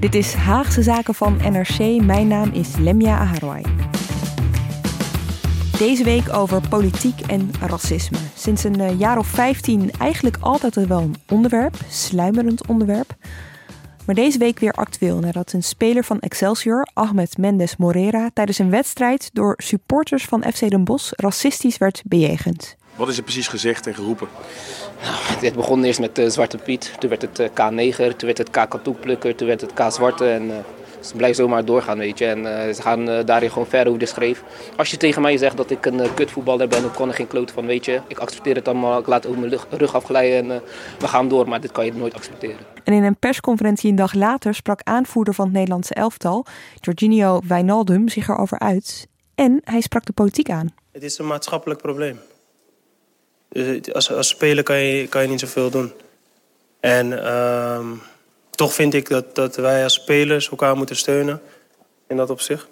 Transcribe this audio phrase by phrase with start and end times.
[0.00, 2.02] Dit is Haagse Zaken van NRC.
[2.02, 3.62] Mijn naam is Lemja Aharwai.
[5.78, 8.18] Deze week over politiek en racisme.
[8.34, 13.14] Sinds een eh, jaar of 15 eigenlijk altijd wel een onderwerp, sluimerend onderwerp.
[14.06, 18.70] Maar deze week weer actueel nadat een speler van Excelsior, Ahmed Mendes Morera, tijdens een
[18.70, 22.76] wedstrijd door supporters van FC Den Bosch racistisch werd bejegend.
[22.94, 24.28] Wat is er precies gezegd en geroepen?
[25.02, 28.38] Nou, dit begon eerst met uh, Zwarte Piet, toen werd het uh, K-neger, toen werd
[28.38, 30.54] het K-katoenplukker, toen werd het K-zwarte en uh,
[31.00, 32.26] ze blijven zomaar doorgaan, weet je.
[32.26, 34.42] En ze gaan daarin gewoon verder hoe de schreef.
[34.76, 37.52] Als je tegen mij zegt dat ik een kutvoetballer ben, dan kon er geen klote
[37.52, 38.00] van, weet je.
[38.06, 40.62] Ik accepteer het allemaal, ik laat ook mijn rug afglijden en
[40.98, 42.58] we gaan door, maar dit kan je nooit accepteren.
[42.84, 46.46] En in een persconferentie een dag later sprak aanvoerder van het Nederlandse elftal,
[46.80, 49.06] Jorginho Wijnaldum, zich erover uit.
[49.34, 50.74] En hij sprak de politiek aan.
[50.92, 52.18] Het is een maatschappelijk probleem.
[53.50, 55.92] Dus als, als speler kan je, kan je niet zoveel doen.
[56.80, 57.88] En uh,
[58.50, 61.40] toch vind ik dat, dat wij als spelers elkaar moeten steunen
[62.08, 62.66] in dat opzicht.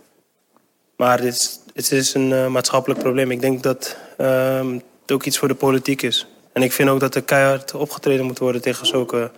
[0.97, 3.31] Maar het is een uh, maatschappelijk probleem.
[3.31, 4.67] Ik denk dat uh,
[5.03, 6.27] het ook iets voor de politiek is.
[6.53, 9.31] En ik vind ook dat er keihard opgetreden moet worden tegen zulke,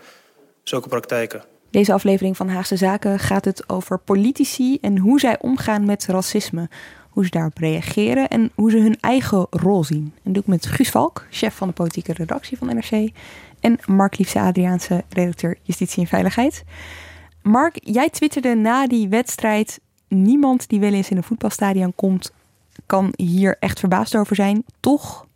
[0.62, 1.44] zulke praktijken.
[1.70, 6.69] Deze aflevering van Haagse Zaken gaat het over politici en hoe zij omgaan met racisme
[7.11, 10.12] hoe ze daarop reageren en hoe ze hun eigen rol zien.
[10.14, 13.11] En dat doe ik met Guus Valk, chef van de politieke redactie van NRC,
[13.61, 16.64] en Mark Liefse Adriaanse, redacteur Justitie en Veiligheid.
[17.42, 22.33] Mark, jij twitterde na die wedstrijd: niemand die wel eens in een voetbalstadion komt,
[22.86, 24.64] kan hier echt verbaasd over zijn.
[24.81, 25.27] Toch,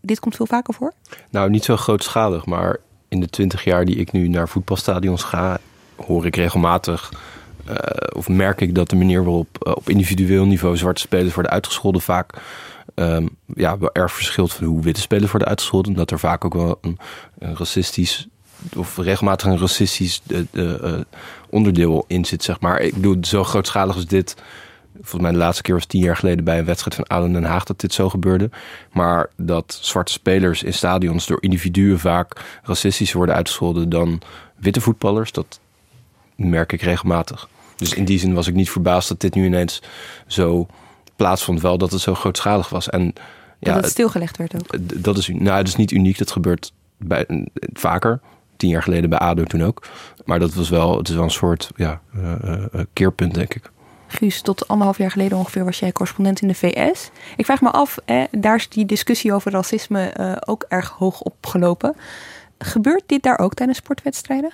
[0.00, 0.92] dit komt veel vaker voor?
[1.30, 2.76] Nou, niet zo grootschalig, maar
[3.08, 5.58] in de twintig jaar die ik nu naar voetbalstadions ga,
[5.96, 7.12] hoor ik regelmatig
[7.68, 7.76] uh,
[8.12, 12.00] of merk ik dat de manier waarop uh, op individueel niveau zwarte spelers worden uitgescholden
[12.00, 12.32] vaak
[12.94, 15.92] um, ja, erg verschilt van hoe witte spelers worden uitgescholden.
[15.92, 16.98] Dat er vaak ook wel een,
[17.38, 18.28] racistisch
[18.76, 20.22] of regelmatig een racistisch
[20.52, 21.00] uh,
[21.50, 22.80] onderdeel in zit, zeg maar.
[22.80, 24.36] Ik bedoel, zo grootschalig als dit.
[24.94, 27.44] Volgens mij de laatste keer was tien jaar geleden bij een wedstrijd van Aden Den
[27.44, 28.50] Haag dat dit zo gebeurde.
[28.92, 34.20] Maar dat zwarte spelers in stadions door individuen vaak racistisch worden uitgescholden dan
[34.56, 35.60] witte voetballers, dat
[36.36, 37.48] merk ik regelmatig.
[37.76, 39.82] Dus in die zin was ik niet verbaasd dat dit nu ineens
[40.26, 40.66] zo
[41.16, 41.60] plaatsvond.
[41.60, 42.90] Wel dat het zo grootschalig was.
[42.90, 43.12] En,
[43.58, 44.76] ja, dat het stilgelegd werd ook.
[45.02, 46.18] Dat is, nou, dat is niet uniek.
[46.18, 48.20] Dat gebeurt bij, vaker.
[48.56, 49.86] Tien jaar geleden bij ADO toen ook.
[50.24, 53.70] Maar dat was wel, het is wel een soort ja, uh, uh, keerpunt, denk ik.
[54.06, 57.10] Guus, tot anderhalf jaar geleden ongeveer was jij correspondent in de VS.
[57.36, 61.20] Ik vraag me af, hè, daar is die discussie over racisme uh, ook erg hoog
[61.20, 61.96] opgelopen.
[62.58, 64.52] Gebeurt dit daar ook tijdens sportwedstrijden?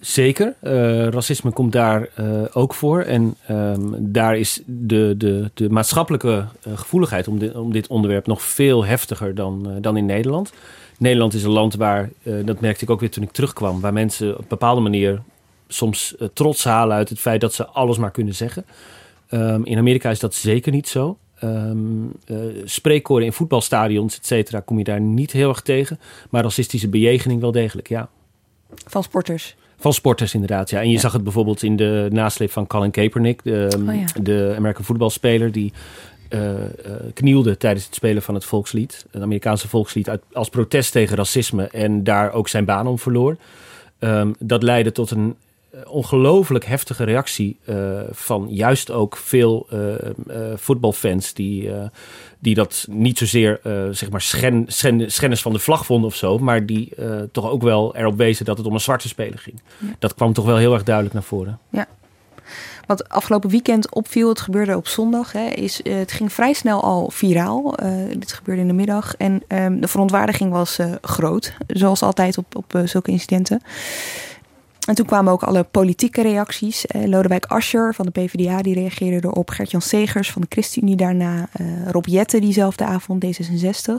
[0.00, 0.54] Zeker.
[0.62, 3.00] Uh, racisme komt daar uh, ook voor.
[3.00, 6.28] En um, daar is de, de, de maatschappelijke
[6.66, 10.52] uh, gevoeligheid om om dit onderwerp nog veel heftiger dan, dan in Nederland.
[10.98, 12.10] Nederland is een land waar,
[12.44, 15.22] dat merkte ik ook weer toen ik terugkwam, waar mensen op een bepaalde manier
[15.68, 18.64] soms trots halen uit het feit dat ze alles maar kunnen zeggen.
[19.30, 21.18] Um, in Amerika is dat zeker niet zo.
[21.44, 22.12] Um,
[22.64, 26.00] spreekkoren in voetbalstadions, et cetera, kom je daar niet heel erg tegen.
[26.30, 28.08] Maar racistische bejegening wel degelijk, ja.
[28.86, 29.56] Van sporters?
[29.78, 30.80] Van sporters inderdaad, ja.
[30.80, 34.04] En je zag het bijvoorbeeld in de nasleep van Colin Kaepernick, de, oh, ja.
[34.22, 35.72] de American voetbalspeler die
[36.30, 36.56] uh, uh,
[37.14, 39.06] knielde tijdens het spelen van het volkslied.
[39.10, 43.36] Het Amerikaanse volkslied uit, als protest tegen racisme en daar ook zijn baan om verloor.
[43.98, 45.36] Um, dat leidde tot een
[45.84, 51.70] ongelooflijk heftige reactie uh, van juist ook veel uh, uh, voetbalfans die,
[52.38, 53.60] die dat niet zozeer
[53.90, 56.92] zeg maar schen, schen, schennis van de vlag vonden of zo, maar die
[57.32, 59.60] toch ook wel erop wezen dat het om een zwarte speler ging.
[59.78, 59.86] Ja.
[59.98, 61.58] Dat kwam toch wel heel erg duidelijk naar voren.
[61.70, 61.86] Ja.
[62.86, 67.10] Wat afgelopen weekend opviel, het gebeurde op zondag, hè, is, het ging vrij snel al
[67.10, 67.74] viraal.
[68.18, 72.82] dit gebeurde in de middag en um, de verontwaardiging was groot, zoals altijd op, op
[72.84, 73.62] zulke incidenten.
[74.86, 76.86] En toen kwamen ook alle politieke reacties.
[76.86, 79.50] Eh, Lodewijk Asscher van de PvdA die reageerde erop.
[79.50, 81.48] Gert-Jan Segers van de ChristenUnie daarna.
[81.60, 83.92] Uh, Rob Jette diezelfde avond, D66.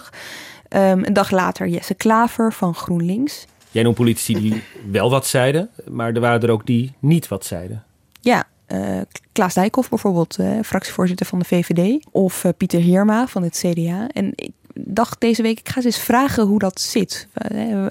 [0.69, 3.45] Um, een dag later Jesse Klaver van GroenLinks.
[3.71, 7.45] Jij noemt politici die wel wat zeiden, maar er waren er ook die niet wat
[7.45, 7.83] zeiden.
[8.21, 9.01] Ja, uh,
[9.31, 12.05] Klaas Dijkhoff bijvoorbeeld, uh, fractievoorzitter van de VVD.
[12.11, 14.07] Of uh, Pieter Heerma van het CDA.
[14.07, 17.27] En ik, dacht deze week, ik ga eens vragen hoe dat zit.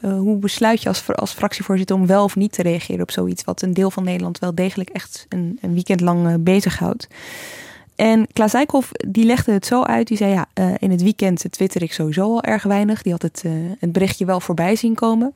[0.02, 3.62] hoe besluit je als, als fractievoorzitter om wel of niet te reageren op zoiets wat
[3.62, 7.08] een deel van Nederland wel degelijk echt een, een weekend lang bezighoudt.
[7.96, 10.06] En Klaas Dijkhoff die legde het zo uit.
[10.06, 10.46] Die zei ja,
[10.78, 13.02] in het weekend twitter ik sowieso al erg weinig.
[13.02, 13.44] Die had het,
[13.78, 15.34] het berichtje wel voorbij zien komen.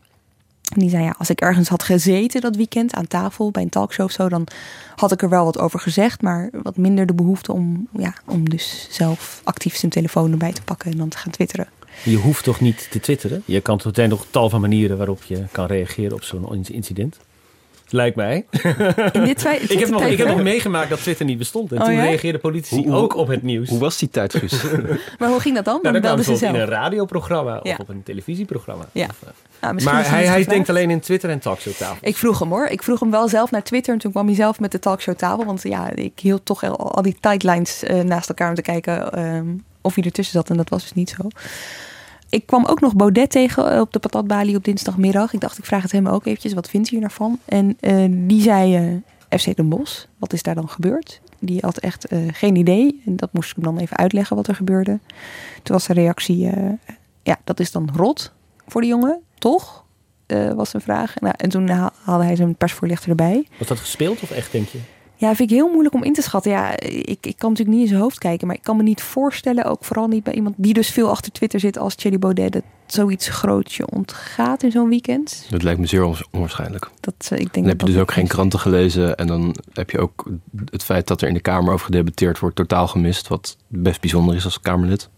[0.76, 4.04] Die zei ja, als ik ergens had gezeten dat weekend aan tafel bij een talkshow
[4.04, 4.46] of zo, dan
[4.96, 8.48] had ik er wel wat over gezegd, maar wat minder de behoefte om, ja, om
[8.48, 11.68] dus zelf actief zijn telefoon erbij te pakken en dan te gaan twitteren.
[12.04, 13.42] Je hoeft toch niet te twitteren?
[13.44, 17.18] Je kan, er zijn nog tal van manieren waarop je kan reageren op zo'n incident.
[17.92, 18.46] Lijkt mij.
[19.12, 21.72] In dit ik, heb nog, ik heb nog meegemaakt dat Twitter niet bestond.
[21.72, 22.02] En oh, toen ja?
[22.02, 23.68] reageerden politici ook op het nieuws.
[23.68, 24.62] Hoe was die tijd, Guus?
[25.18, 25.78] maar hoe ging dat dan?
[25.82, 26.54] Nou, dan, belden ze zelf.
[26.54, 28.88] in een radioprogramma of op een televisieprogramma.
[28.92, 29.06] Ja.
[29.10, 29.22] Of,
[29.78, 31.96] uh, maar hij, hij denkt alleen in Twitter en talkshowtafel.
[32.00, 32.66] Ik vroeg hem hoor.
[32.66, 33.92] Ik vroeg hem wel zelf naar Twitter.
[33.94, 35.44] En toen kwam hij zelf met de talkshowtafel.
[35.44, 39.24] Want ja, ik hield toch al, al die tightlines uh, naast elkaar om te kijken
[39.24, 40.50] um, of hij ertussen zat.
[40.50, 41.28] En dat was dus niet zo
[42.30, 45.32] ik kwam ook nog Baudet tegen eh, op de patatbalie op dinsdagmiddag.
[45.32, 46.52] Ik dacht, ik vraag het hem ook eventjes.
[46.52, 47.38] Wat vindt u hier nou van?
[47.44, 48.92] En uh, die zei
[49.30, 50.04] uh, FC Den Bosch.
[50.18, 51.20] Wat is daar dan gebeurd?
[51.38, 53.02] Die had echt geen idee.
[53.06, 54.98] En dat moest ik hem dan even uitleggen wat er gebeurde.
[55.62, 56.50] Toen was de reactie,
[57.22, 58.32] ja, dat is dan rot
[58.66, 59.84] voor de jongen, toch?
[60.54, 61.14] was een vraag.
[61.20, 63.46] Nou, en toen haalde hij zijn persvoorlichter erbij.
[63.58, 64.78] Was dat gespeeld of echt, denk je?
[65.20, 66.50] Ja, vind ik heel moeilijk om in te schatten.
[66.50, 68.46] Ja, ik, ik kan natuurlijk niet in zijn hoofd kijken.
[68.46, 71.32] Maar ik kan me niet voorstellen, ook vooral niet bij iemand die dus veel achter
[71.32, 75.46] Twitter zit als Thierry Baudet, dat zoiets groots je ontgaat in zo'n weekend.
[75.50, 76.90] Dat lijkt me zeer onwaarschijnlijk.
[77.00, 79.16] Dat, eh, ik denk dan heb je dus ook geen kranten gelezen.
[79.16, 80.30] En dan heb je ook
[80.70, 83.28] het feit dat er in de Kamer over gedebatteerd wordt totaal gemist.
[83.28, 85.08] Wat best bijzonder is als Kamerlid.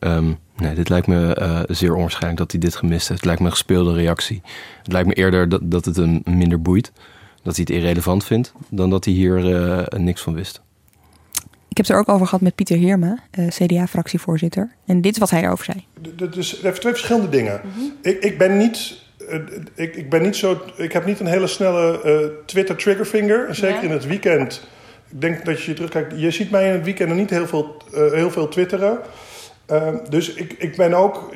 [0.00, 3.20] Um, nee, dit lijkt me uh, zeer onwaarschijnlijk dat hij dit gemist heeft.
[3.20, 4.42] Het lijkt me een gespeelde reactie.
[4.82, 6.92] Het lijkt me eerder dat, dat het hem minder boeit
[7.42, 10.60] dat hij het irrelevant vindt, dan dat hij hier uh, niks van wist.
[11.68, 14.74] Ik heb het er ook over gehad met Pieter Heerma, uh, eh, CDA-fractievoorzitter.
[14.86, 15.84] En dit is wat hij erover zei.
[16.16, 17.60] Dat is even twee verschillende dingen.
[17.64, 17.84] Mhm.
[18.02, 19.00] ik, ik, ben niet.
[19.18, 19.34] Uh,
[19.74, 23.54] ik, ik, ben niet zo, ik heb niet een hele snelle Twitter triggerfinger.
[23.54, 24.68] Zeker in het weekend.
[25.10, 26.20] Ik denk dat je terugkijkt.
[26.20, 28.98] Je ziet mij in het weekend nog niet heel veel, heel veel twitteren.
[29.72, 31.30] Ehm, dus ik, ik ben ook,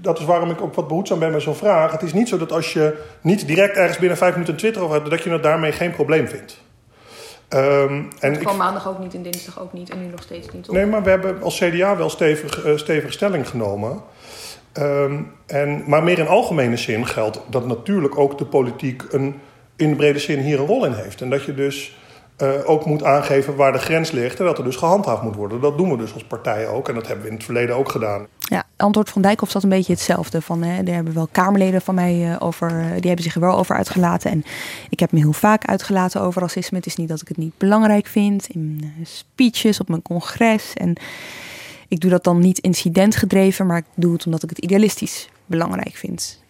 [0.00, 1.92] dat is waarom ik ook wat behoedzaam ben met zo'n vraag.
[1.92, 4.94] Het is niet zo dat als je niet direct ergens binnen vijf minuten Twitter over
[4.94, 6.60] hebt, dat je het daarmee geen probleem vindt.
[7.48, 10.68] Um, en kwam maandag ook niet en dinsdag ook niet en nu nog steeds niet.
[10.68, 10.74] Op.
[10.74, 14.00] Nee, maar we hebben als CDA wel stevig, uh, stevige stelling genomen.
[14.78, 19.40] Um, en, maar meer in algemene zin geldt dat natuurlijk ook de politiek een,
[19.76, 21.20] in de brede zin hier een rol in heeft.
[21.20, 21.96] En dat je dus
[22.42, 25.60] uh, ook moet aangeven waar de grens ligt en dat er dus gehandhaafd moet worden.
[25.60, 27.88] Dat doen we dus als partij ook en dat hebben we in het verleden ook
[27.88, 28.26] gedaan.
[28.38, 30.42] Ja, antwoord van Dijkhoff zat een beetje hetzelfde.
[30.42, 33.58] Van, hè, er hebben wel Kamerleden van mij uh, over, die hebben zich er wel
[33.58, 34.30] over uitgelaten.
[34.30, 34.44] En
[34.88, 36.76] ik heb me heel vaak uitgelaten over racisme.
[36.76, 38.48] Het is niet dat ik het niet belangrijk vind.
[38.48, 40.72] In speeches op mijn congres.
[40.74, 40.96] En
[41.88, 45.94] ik doe dat dan niet incidentgedreven, maar ik doe het omdat ik het idealistisch belangrijk
[45.94, 46.40] vind.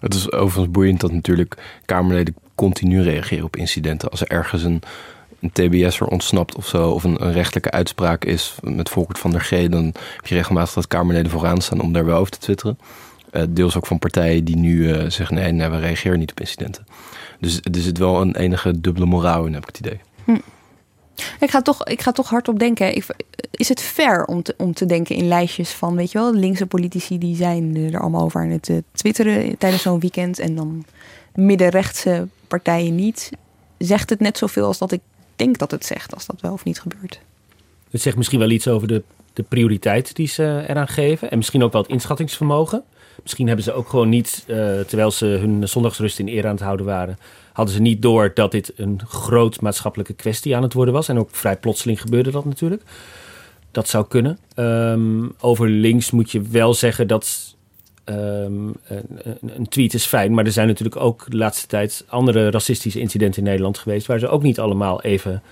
[0.00, 4.10] Het is overigens boeiend dat natuurlijk Kamerleden continu reageren op incidenten.
[4.10, 4.82] Als er ergens een,
[5.52, 9.68] TBS'er ontsnapt of zo, of een, een, rechtelijke uitspraak is met Volkert van der G,
[9.68, 12.78] dan heb je regelmatig dat Kamerleden vooraan staan om daar wel over te twitteren.
[13.32, 16.40] Uh, deels ook van partijen die nu uh, zeggen: nee, nee, we reageren niet op
[16.40, 16.86] incidenten.
[17.38, 20.00] Dus er zit wel een enige dubbele moraal in, heb ik het idee.
[20.24, 20.36] Hm.
[21.40, 22.96] Ik ga toch, ik ga toch hardop denken.
[22.96, 23.06] Ik,
[23.50, 26.66] is het fair om te, om te denken in lijstjes van, weet je wel, linkse
[26.66, 30.84] politici die zijn er allemaal over aan het uh, twitteren tijdens zo'n weekend en dan
[31.34, 33.30] middenrechtse partijen niet.
[33.78, 35.00] Zegt het net zoveel als dat ik
[35.36, 37.20] denk dat het zegt, als dat wel of niet gebeurt.
[37.90, 41.30] Het zegt misschien wel iets over de, de prioriteit die ze eraan geven.
[41.30, 42.82] En misschien ook wel het inschattingsvermogen.
[43.22, 46.62] Misschien hebben ze ook gewoon niet, uh, terwijl ze hun zondagsrust in eer aan het
[46.62, 47.18] houden waren,
[47.52, 51.08] hadden ze niet door dat dit een groot maatschappelijke kwestie aan het worden was.
[51.08, 52.82] En ook vrij plotseling gebeurde dat natuurlijk.
[53.70, 54.38] Dat zou kunnen.
[54.56, 57.54] Um, over links moet je wel zeggen dat
[58.04, 59.06] Um, een,
[59.40, 63.38] een, tweet is fijn, maar er zijn natuurlijk ook de laatste tijd andere racistische incidenten
[63.38, 65.42] in Nederland geweest, waar ze ook niet allemaal even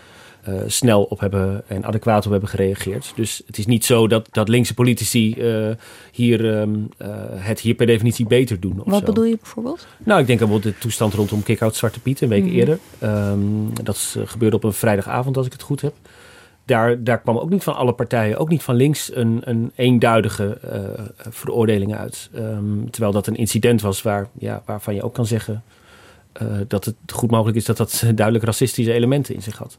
[0.49, 3.12] uh, snel op hebben en adequaat op hebben gereageerd.
[3.16, 5.75] Dus het is niet zo dat, dat linkse politici uh,
[6.12, 8.80] hier, um, uh, het hier per definitie beter doen.
[8.85, 9.87] Wat bedoel je bijvoorbeeld?
[9.99, 12.59] Nou, ik denk bijvoorbeeld de toestand rondom Kick-Out Zwarte Piet een week mm -hmm.
[12.59, 12.78] eerder.
[13.02, 15.95] Um, dat gebeurde op een vrijdagavond, als ik het goed heb
[16.64, 20.59] daar, daar kwam ook niet van alle partijen, ook niet van links, een, een eenduidige
[21.16, 22.30] veroordeling uit.
[22.35, 25.62] Um, terwijl dat een incident was waar, ja, waarvan je ook kan zeggen
[26.68, 29.76] dat het goed mogelijk is dat dat duidelijk racistische elementen in zich had.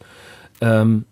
[0.59, 1.05] Um,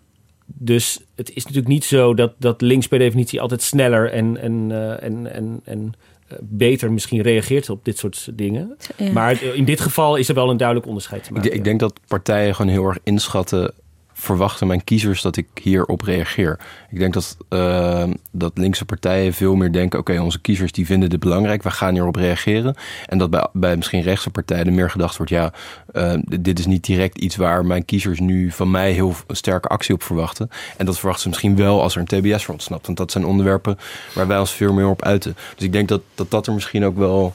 [0.46, 4.70] dus het is natuurlijk niet zo dat, dat links per definitie altijd sneller en, en,
[4.70, 5.92] uh, en, en, en
[6.40, 8.76] beter misschien reageert op dit soort dingen.
[8.96, 9.12] Ja.
[9.12, 11.50] Maar in dit geval is er wel een duidelijk onderscheid te maken.
[11.50, 13.72] Ik, ik denk dat partijen gewoon heel erg inschatten
[14.18, 16.58] verwachten mijn kiezers dat ik hierop reageer.
[16.90, 21.10] Ik denk dat, uh, dat linkse partijen veel meer denken: oké, onze kiezers die vinden
[21.10, 22.74] dit belangrijk, we gaan hierop reageren.
[23.06, 25.52] En dat bij, bij misschien rechtse partijen meer gedacht wordt: ja,
[25.92, 29.94] uh, dit is niet direct iets waar mijn kiezers nu van mij heel sterke actie
[29.94, 30.50] op verwachten.
[30.76, 32.86] En dat verwachten ze misschien wel als er een TBS voor ontsnapt.
[32.86, 33.78] Want dat zijn onderwerpen
[34.14, 35.36] waar wij ons veel meer op uiten.
[35.54, 37.34] Dus ik denk dat dat, dat er misschien ook wel.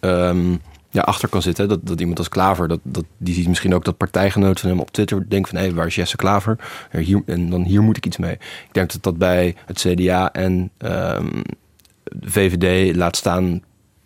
[0.00, 0.60] Um,
[0.96, 1.68] ja, achter kan zitten.
[1.68, 4.80] Dat, dat iemand als Klaver, dat, dat, die ziet misschien ook dat partijgenoten van hem
[4.80, 6.58] op Twitter denken van hé, waar is Jesse Klaver?
[6.90, 8.32] Hier, en dan hier moet ik iets mee.
[8.32, 11.42] Ik denk dat dat bij het CDA en um,
[12.02, 13.62] de VVD, laat staan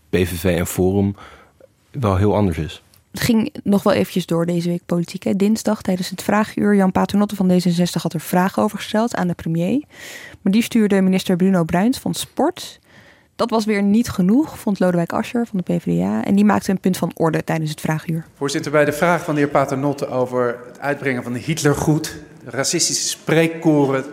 [0.08, 1.14] PVV en Forum,
[1.90, 2.82] wel heel anders is.
[3.10, 5.22] Het ging nog wel eventjes door deze week politiek.
[5.22, 5.36] Hè.
[5.36, 6.74] Dinsdag tijdens het vraaguur.
[6.74, 9.82] Jan Paternotte van D66 had er vragen over gesteld aan de premier.
[10.40, 12.80] Maar die stuurde minister Bruno Bruins van Sport
[13.40, 16.24] dat was weer niet genoeg, vond Lodewijk Asscher van de PvdA.
[16.24, 18.24] En die maakte een punt van orde tijdens het vraaguur.
[18.34, 23.08] Voorzitter, bij de vraag van de heer Paternotte over het uitbrengen van de Hitlergoed, racistische
[23.08, 24.04] spreekkoren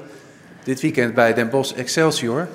[0.64, 2.48] dit weekend bij Den Bosch Excelsior,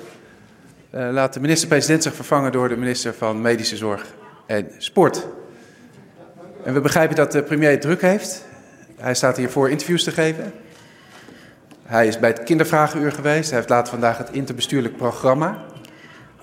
[0.95, 4.05] uh, laat de minister-president zich vervangen door de minister van Medische Zorg
[4.45, 5.27] en Sport.
[6.63, 8.45] En we begrijpen dat de premier druk heeft.
[8.97, 10.53] Hij staat hier voor interviews te geven.
[11.83, 13.49] Hij is bij het kindervragenuur geweest.
[13.49, 15.71] Hij heeft later vandaag het interbestuurlijk programma.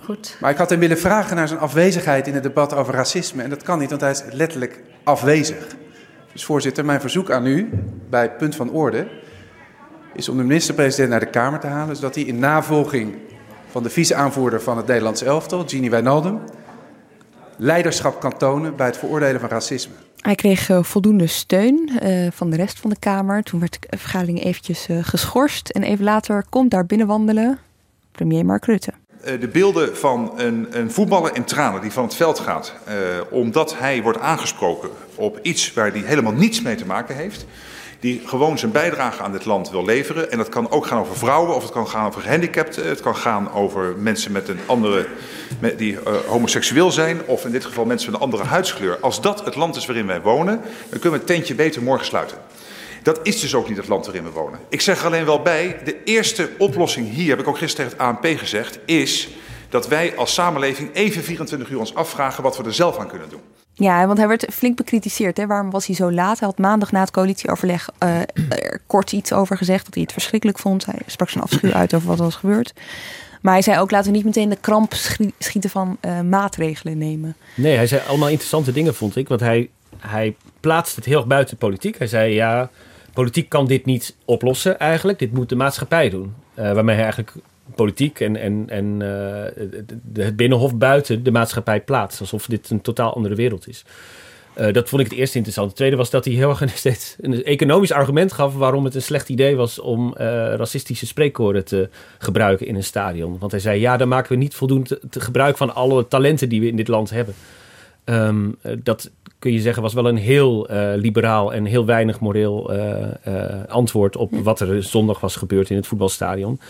[0.05, 0.37] Goed.
[0.41, 3.43] Maar ik had hem willen vragen naar zijn afwezigheid in het debat over racisme.
[3.43, 5.67] En dat kan niet, want hij is letterlijk afwezig.
[6.33, 7.71] Dus voorzitter, mijn verzoek aan u
[8.11, 9.09] bij punt van orde
[10.15, 13.15] is om de minister-president naar de Kamer te halen, zodat hij in navolging
[13.71, 16.41] van de vice-aanvoerder van het Nederlandse elftal, Ginny Wijnaldum,
[17.57, 19.95] leiderschap kan tonen bij het veroordelen van racisme.
[20.17, 23.43] Hij kreeg uh, voldoende steun uh, van de rest van de Kamer.
[23.43, 25.69] Toen werd de vergadering eventjes uh, geschorst.
[25.69, 27.59] En even later komt daar binnenwandelen
[28.13, 28.93] premier Mark Rutte.
[29.21, 32.95] Eh, de beelden van een, een, voetballer in tranen die van het veld gaat, uh,
[33.31, 37.47] omdat hij wordt aangesproken op iets waar hij helemaal niets mee te maken heeft,
[37.99, 40.31] die gewoon zijn bijdrage aan dit land wil leveren.
[40.31, 43.17] En dat kan ook gaan over vrouwen, of het kan gaan over gehandicapten, het kan
[43.17, 45.07] gaan over mensen met een andere,
[45.59, 48.99] met, die uh, homoseksueel zijn, of in dit geval mensen met een andere huidskleur.
[49.01, 52.07] Als dat het land is waarin wij wonen, dan kunnen we het tentje beter morgen
[52.07, 52.39] sluiten.
[53.03, 54.59] Dat is dus ook niet het land waarin we wonen.
[54.69, 58.07] Ik zeg er alleen wel bij, de eerste oplossing hier, heb ik ook gisteren tegen
[58.07, 59.29] het ANP gezegd, is
[59.69, 63.29] dat wij als samenleving even 24 uur ons afvragen wat we er zelf aan kunnen
[63.29, 63.41] doen.
[63.73, 65.37] Ja, want hij werd flink bekritiseerd.
[65.37, 65.47] Hè?
[65.47, 66.39] Waarom was hij zo laat?
[66.39, 70.13] Hij had maandag na het coalitieoverleg uh, er kort iets over gezegd dat hij het
[70.13, 70.87] verschrikkelijk vond.
[70.87, 72.73] Hij sprak zijn afschuw uit over wat er was gebeurd.
[73.41, 74.95] Maar hij zei ook, laten we niet meteen de kramp
[75.39, 77.37] schieten van uh, maatregelen nemen.
[77.55, 79.29] Nee, hij zei allemaal interessante dingen, vond ik.
[79.29, 81.99] Want hij, hij plaatst het heel erg buiten politiek.
[81.99, 82.71] Hij zei, ja,
[83.13, 85.19] politiek kan dit niet oplossen eigenlijk.
[85.19, 86.35] Dit moet de maatschappij doen.
[86.59, 87.33] Uh, waarmee eigenlijk
[87.75, 92.21] politiek en, en, en uh, het binnenhof buiten de maatschappij plaatst.
[92.21, 93.85] Alsof dit een totaal andere wereld is.
[94.59, 95.69] Uh, dat vond ik het eerste interessant.
[95.69, 99.03] Het tweede was dat hij heel erg een, een economisch argument gaf waarom het een
[99.03, 101.89] slecht idee was om racistische spreekkoren te
[102.19, 103.39] gebruiken in een stadion.
[103.39, 106.67] Want hij zei: ja, dan maken we niet voldoende gebruik van alle talenten die we
[106.67, 107.35] in dit land hebben.
[108.05, 112.75] Um, dat kun je zeggen was wel een heel uh, liberaal en heel weinig moreel
[112.75, 112.97] uh,
[113.29, 116.61] uh, antwoord op wat er zondag was gebeurd in het voetbalstadion.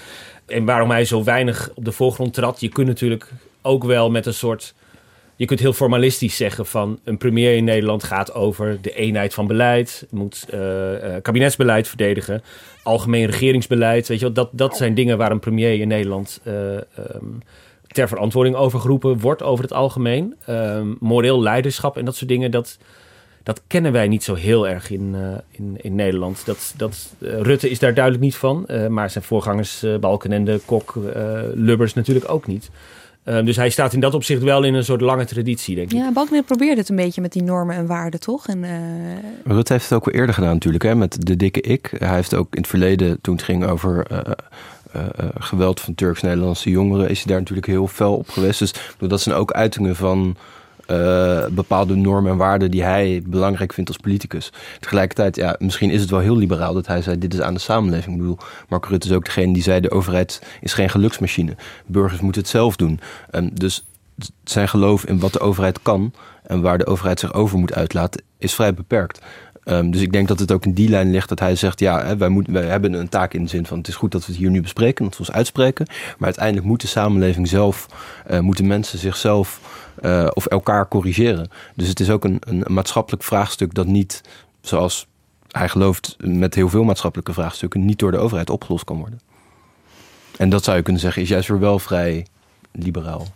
[0.46, 2.60] En waarom hij zo weinig op de voorgrond trad.
[2.60, 3.32] Je kunt natuurlijk
[3.62, 4.74] ook wel met een soort.
[5.36, 9.46] Je kunt heel formalistisch zeggen van een premier in Nederland gaat over de eenheid van
[9.46, 10.46] beleid, moet
[11.22, 12.42] kabinetsbeleid verdedigen,
[12.82, 14.08] algemeen regeringsbeleid.
[14.08, 17.42] Weet je wel, dat, dat zijn dingen waar een premier in Nederland um,
[17.92, 20.34] ter verantwoording overgeroepen wordt over het algemeen.
[20.48, 22.78] Um, moreel leiderschap en dat soort dingen, dat,
[23.42, 26.46] dat kennen wij niet zo heel erg in, uh, in, in Nederland.
[26.46, 30.94] Dat, dat, uh, Rutte is daar duidelijk niet van, uh, maar zijn voorgangers Balkenende, Kok,
[31.54, 32.70] Lubbers natuurlijk ook niet.
[33.24, 35.98] Ehm, dus hij staat in dat opzicht wel in een soort lange traditie, denk ik.
[35.98, 38.46] Ja, Balkenende probeerde het een beetje met die normen en waarden, toch?
[38.46, 38.64] En,
[39.44, 41.94] Rutte heeft het ook wel eerder gedaan natuurlijk, hè, met de dikke ik.
[41.98, 44.06] Hij heeft ook in het verleden, toen het ging over
[44.96, 48.58] uh, uh, geweld van Turks-Nederlandse jongeren is hij daar natuurlijk heel fel op geweest.
[48.58, 50.36] Dus dat zijn ook uitingen van
[50.90, 54.52] uh, bepaalde normen en waarden die hij belangrijk vindt als politicus.
[54.80, 57.60] Tegelijkertijd, ja, misschien is het wel heel liberaal dat hij zei: dit is aan de
[57.60, 58.14] samenleving.
[58.14, 61.56] Ik bedoel, Mark Rutte is ook degene die zei: de overheid is geen geluksmachine.
[61.86, 63.00] Burgers moeten het zelf doen.
[63.30, 63.84] Um, dus
[64.44, 68.22] zijn geloof in wat de overheid kan en waar de overheid zich over moet uitlaten,
[68.38, 69.20] is vrij beperkt.
[69.64, 72.04] Um, dus ik denk dat het ook in die lijn ligt dat hij zegt: ja,
[72.04, 74.40] hè, wij, hebben een taak in de zin van het is goed dat we het
[74.40, 75.86] hier nu bespreken, dat we ons uitspreken.
[75.88, 77.86] Maar uiteindelijk moet de samenleving zelf,
[78.30, 79.60] uh, moeten mensen zichzelf
[80.02, 81.50] uh, of elkaar corrigeren.
[81.74, 84.20] Dus het is ook een, een maatschappelijk vraagstuk dat niet,
[84.60, 85.06] zoals
[85.48, 89.20] hij gelooft met heel veel maatschappelijke vraagstukken, niet door de overheid opgelost kan worden.
[90.36, 92.26] En dat zou je kunnen zeggen, is juist weer wel vrij
[92.72, 93.26] liberaal.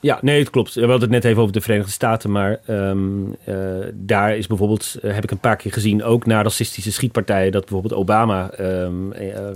[0.00, 0.74] Ja, nee, het klopt.
[0.74, 3.56] We hadden het net even over de Verenigde Staten, maar ehm, eh,
[3.92, 7.60] daar is bijvoorbeeld, uh, heb ik een paar keer gezien, ook na racistische schietpartijen, dat
[7.60, 9.48] bijvoorbeeld Obama um, uh,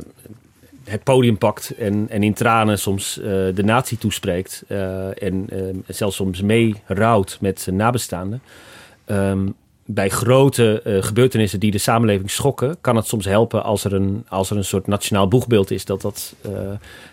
[0.85, 3.15] het podium pakt en, en in tranen soms
[3.55, 8.43] de natie toespreekt en ehm, zelfs soms mee rouwt met zijn nabestaanden.
[9.95, 14.25] Bij grote uh, gebeurtenissen die de samenleving schokken, kan het soms helpen als er een,
[14.29, 16.53] als er een soort nationaal boegbeeld is dat, dat, uh,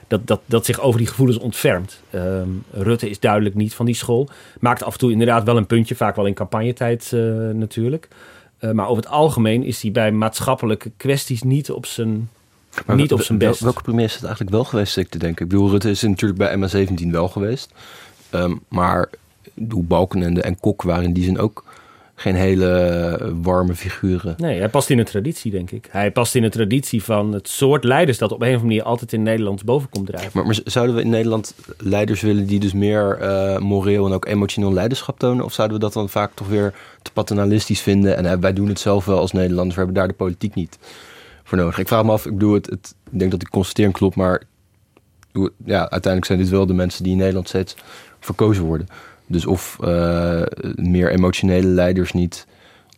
[0.07, 2.01] dat, dat, dat zich over die gevoelens ontfermt.
[2.11, 4.29] Um, Rutte is duidelijk niet van die school.
[4.59, 8.07] Maakt af en toe inderdaad wel een puntje, vaak wel in campagnetijd uh, natuurlijk.
[8.59, 12.29] maar over het algemeen is hij bij maatschappelijke kwesties niet op zijn,
[12.85, 13.59] maar niet op zijn best.
[13.59, 15.45] Welke premier is het eigenlijk wel geweest, ik te denken?
[15.45, 17.73] Ik bedoel, Rutte is natuurlijk bij MA17 wel geweest.
[18.31, 19.09] Um, maar
[19.63, 21.65] Balkenende en Kok waren in die zin ook
[22.19, 24.33] geen hele warme figuren.
[24.37, 25.87] Nee, hij past in een traditie, denk ik.
[25.91, 28.83] Hij past in een traditie van het soort leiders dat op een of andere manier
[28.83, 30.31] altijd in Nederland boven komt drijven.
[30.33, 34.25] Maar, maar zouden we in Nederland leiders willen die dus meer uh, moreel en ook
[34.25, 35.45] emotioneel leiderschap tonen?
[35.45, 38.17] Of zouden we dat dan vaak toch weer te paternalistisch vinden?
[38.17, 40.77] En uh, wij doen het zelf wel als Nederlanders, we hebben daar de politiek niet
[41.43, 41.79] voor nodig.
[41.79, 44.43] Ik vraag me af, ik, bedoel, het, het, ik denk dat die constatering klopt, maar
[45.65, 47.75] ja, uiteindelijk zijn dit wel de mensen die in Nederland steeds
[48.19, 48.87] verkozen worden.
[49.27, 50.41] Dus of uh,
[50.75, 52.47] meer emotionele leiders niet,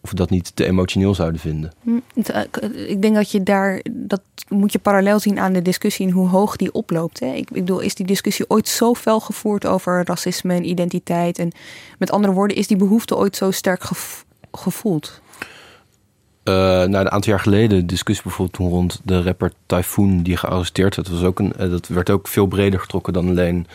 [0.02, 1.72] of dat niet te emotioneel zouden vinden.
[1.84, 1.98] Hm,
[2.74, 6.28] ik denk dat je daar, dat moet je parallel zien aan de discussie in hoe
[6.28, 7.20] hoog die oploopt.
[7.20, 7.28] Hè?
[7.28, 11.40] Ik, ik bedoel, is die discussie ooit zo fel gevoerd over racisme en identiteit?
[11.40, 11.52] En
[11.98, 13.84] met andere woorden, is die behoefte ooit zo sterk
[14.52, 15.22] gevoeld?
[16.50, 21.10] Uh, een aantal jaar geleden, discussie bijvoorbeeld toen rond de rapper Typhoon die gearresteerd werd,
[21.10, 23.68] was ook een, uh, dat werd ook veel breder getrokken dan alleen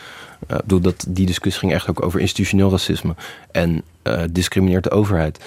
[0.51, 3.15] uh, dat, die discussie ging echt ook over institutioneel racisme
[3.51, 3.83] en
[4.31, 5.39] discrimineert de overheid.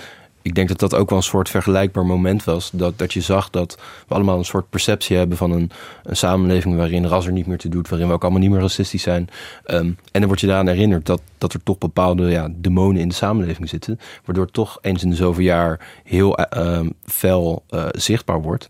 [0.49, 2.71] Ik denk dat dat ook wel een soort vergelijkbaar moment was.
[2.73, 3.79] Dat, dat je zag dat
[4.09, 5.71] we allemaal een soort perceptie hebben van een,
[6.05, 8.61] een samenleving waarin ras er niet meer te doet, waarin we ook allemaal niet meer
[8.61, 9.29] racistisch zijn.
[9.67, 13.09] Um, en dan word je daaraan herinnerd dat, dat er toch bepaalde ja, demonen in
[13.09, 18.43] de samenleving zitten, waardoor toch eens in de zoveel jaar heel uh, fel uh, zichtbaar
[18.43, 18.69] wordt.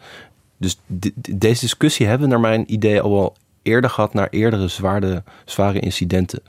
[0.56, 0.78] Dus
[1.30, 5.80] deze discussie hebben we naar mijn idee al wel eerder gehad naar eerdere zware, zware
[5.80, 6.40] incidenten.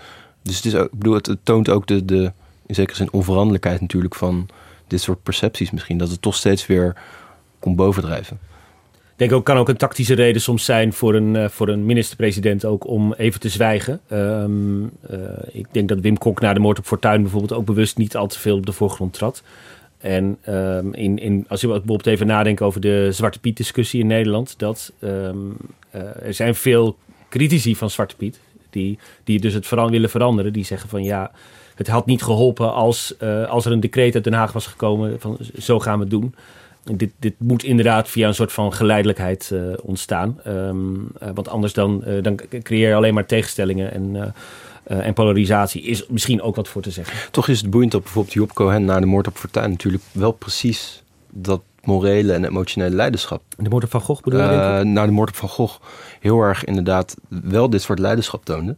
[0.42, 2.32] Dus het, is ook, ik bedoel, het, toont ook de, de,
[2.66, 4.50] in zekere zin, onveranderlijkheid natuurlijk van
[4.90, 5.98] dit soort percepties misschien.
[5.98, 6.96] Dat het toch steeds weer
[7.60, 8.40] komt bovendrijven.
[8.94, 11.86] Ik denk ook, kan ook een tactische reden soms zijn voor een, uh, voor een
[11.86, 14.00] minister-president ook om even te zwijgen.
[14.12, 15.20] Um, uh,
[15.52, 18.28] ik denk dat Wim Kok na de moord op Fortuin bijvoorbeeld ook bewust niet al
[18.28, 19.44] te veel op de voorgrond trad.
[19.98, 24.08] En um, in, in, als je bijvoorbeeld even nadenkt over de Zwarte Piet discussie in
[24.08, 25.58] Nederland, dat um,
[25.96, 26.98] uh, er zijn veel
[27.30, 31.32] critici van Zwarte Piet, die, die dus het veran willen veranderen, die zeggen van ja,
[31.80, 35.20] het had niet geholpen als, uh, als er een decreet uit Den Haag was gekomen
[35.20, 36.36] van zo gaan we het doen.
[36.84, 40.40] Dit, dit moet inderdaad via een soort van geleidelijkheid uh, ontstaan.
[40.48, 44.34] Um, uh, want anders dan, dan creëer je alleen maar tegenstellingen en,
[44.84, 45.82] en polarisatie.
[45.82, 47.32] Is misschien ook wat voor te zeggen.
[47.32, 50.32] Toch is het boeiend dat bijvoorbeeld Job Cohen na de moord op Fortuyn natuurlijk wel
[50.32, 53.42] precies dat morele en emotionele leiderschap.
[53.58, 54.84] De moord op Van Gogh bedoel je?
[54.84, 55.80] Nou, de moord op Van Gogh
[56.20, 58.76] heel erg inderdaad wel dit soort leiderschap toonde.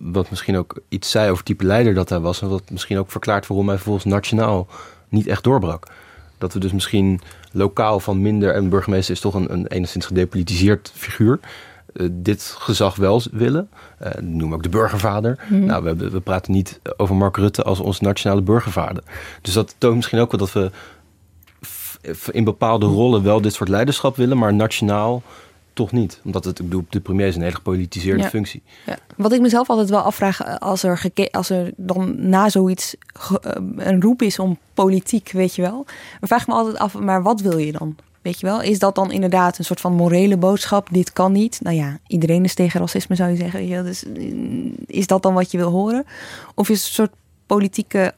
[0.00, 2.42] Wat misschien ook iets zei over het type leider dat hij was.
[2.42, 4.66] En wat misschien ook verklaart waarom hij vervolgens nationaal
[5.08, 5.86] niet echt doorbrak.
[6.38, 7.20] Dat we dus misschien
[7.52, 8.54] lokaal van minder...
[8.54, 11.40] en burgemeester is toch een, een enigszins gedepolitiseerd figuur...
[11.92, 13.68] Uh, dit gezag wel willen.
[14.02, 15.44] Uh, noem ook de burgervader.
[15.48, 15.64] Mm.
[15.64, 19.02] Nou, we, we praten niet over Mark Rutte als onze nationale burgervader.
[19.42, 20.70] Dus dat toont misschien ook wel dat we
[22.30, 25.22] in bepaalde rollen wel dit soort leiderschap willen, maar nationaal
[25.72, 26.20] toch niet.
[26.24, 28.28] Omdat het, ik bedoel, de premier is een hele gepolitiseerde ja.
[28.28, 28.62] functie.
[28.86, 28.98] Ja.
[29.16, 32.94] Wat ik mezelf altijd wel afvraag, eh, als er, als er dan na zoiets
[33.76, 35.86] een roep is om politiek, weet je wel.
[36.20, 37.96] Dan vraag ik me altijd af, maar wat wil je dan?
[38.22, 40.88] Weet je wel, is dat dan inderdaad een soort van morele boodschap?
[40.90, 41.60] Dit kan niet.
[41.62, 43.84] Nou ja, iedereen is tegen racisme, zou je zeggen.
[43.84, 44.04] Dus
[44.86, 46.04] is dat dan wat je wil horen?
[46.54, 47.12] Of is het een soort
[47.46, 48.14] politieke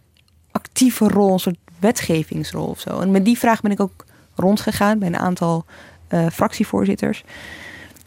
[0.50, 3.00] actieve rol, een soort wetgevingsrol of zo.
[3.00, 5.64] En met die vraag ben ik ook rondgegaan bij een aantal
[6.14, 7.24] uh, fractievoorzitters.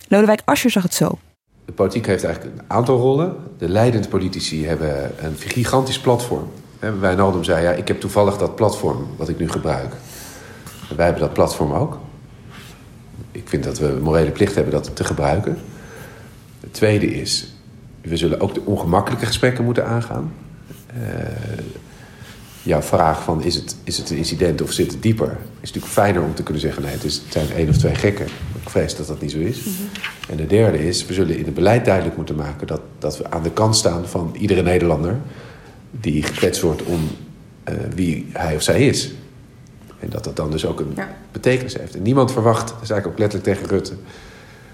[0.08, 1.18] Lodewijk Asscher zag het zo.
[1.66, 3.36] De politiek heeft eigenlijk een aantal rollen.
[3.58, 6.50] De leidende politici hebben een gigantisch platform.
[7.00, 9.94] Wijnaldum zei, ja, ik heb toevallig dat platform wat ik nu gebruik.
[10.96, 11.98] Wij hebben dat platform ook.
[13.32, 15.58] Ik vind dat we morele plicht hebben dat te gebruiken.
[16.60, 17.54] Het tweede is,
[18.02, 20.34] we zullen ook de ongemakkelijke gesprekken moeten aangaan.
[20.98, 21.04] Uh,
[22.66, 25.38] jouw vraag van is het, is het een incident of zit het dieper...
[25.62, 26.82] is natuurlijk fijner om te kunnen zeggen...
[26.82, 28.26] nee, het, is, het zijn één of twee gekken.
[28.64, 29.64] Ik vrees dat dat niet zo is.
[29.64, 29.90] Mm -hmm.
[30.30, 32.68] En de derde is, we zullen in het beleid duidelijk moeten maken...
[32.68, 35.18] dat, dat we aan de kant staan van iedere Nederlander...
[35.92, 37.08] die gekwetst wordt om
[37.70, 39.12] uh, wie hij of zij is.
[40.00, 41.16] En dat dat dan dus ook een ja.
[41.32, 41.96] betekenis heeft.
[41.96, 43.94] En niemand verwacht, dat zei ik ook letterlijk tegen Rutte...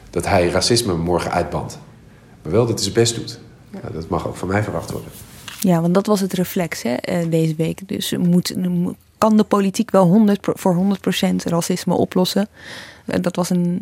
[0.10, 1.80] dat hij racisme morgen uitbandt.
[2.44, 3.40] Maar wel dat hij zijn best doet.
[3.70, 3.80] Ja.
[3.82, 5.12] Nou, dat mag ook van mij verwacht worden.
[5.64, 7.88] Ja, want dat was het reflex hè, eh, deze week.
[7.88, 8.56] Dus moet,
[9.18, 12.48] kan de politiek wel 100, voor 100% racisme oplossen?
[13.06, 13.80] Eh, dat was een,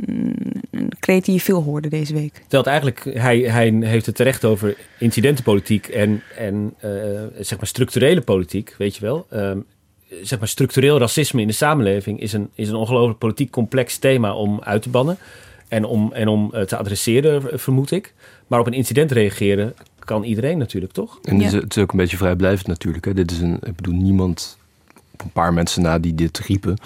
[0.71, 2.33] een kreet die je veel hoorde deze week.
[2.47, 6.91] Terwijl eigenlijk, hij, hij heeft het terecht over incidentenpolitiek en, en uh,
[7.39, 9.27] zeg maar structurele politiek, weet je wel.
[9.33, 9.51] Uh,
[10.21, 14.35] zeg maar structureel racisme in de samenleving is een, is een ongelooflijk politiek complex thema
[14.35, 15.17] om uit te bannen.
[15.67, 18.13] En om, en om te adresseren, vermoed ik.
[18.47, 19.75] Maar op een incident reageren
[20.09, 21.19] kan iedereen natuurlijk, toch?
[21.23, 23.05] En het is ook een beetje vrijblijvend natuurlijk.
[23.05, 23.13] Hè?
[23.13, 24.57] Dit is een, ik bedoel, niemand,
[25.17, 26.77] een paar mensen na die dit riepen,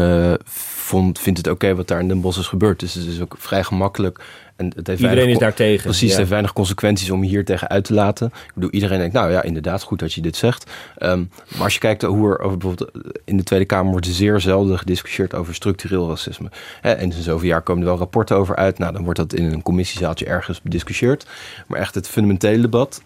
[0.00, 2.80] uh, vond, vindt het oké wat daar in Den Bosch is gebeurd.
[2.80, 4.24] Dus het is ook vrij gemakkelijk
[4.58, 5.82] en het heeft iedereen is daar tegen.
[5.82, 8.26] Precies, het heeft weinig consequenties om hier tegen uit te laten.
[8.26, 10.70] Ik bedoel, iedereen denkt, nou ja, inderdaad, goed dat je dit zegt.
[10.98, 12.90] Um, maar als je kijkt hoe er over bijvoorbeeld
[13.24, 16.50] in de Tweede Kamer wordt zeer zelden gediscussieerd over structureel racisme.
[16.80, 18.78] He, en in zoveel jaar komen er wel rapporten over uit.
[18.78, 21.26] Nou, dan wordt dat in een commissiezaaltje ergens bediscussieerd.
[21.66, 23.02] Maar echt het fundamentele debat,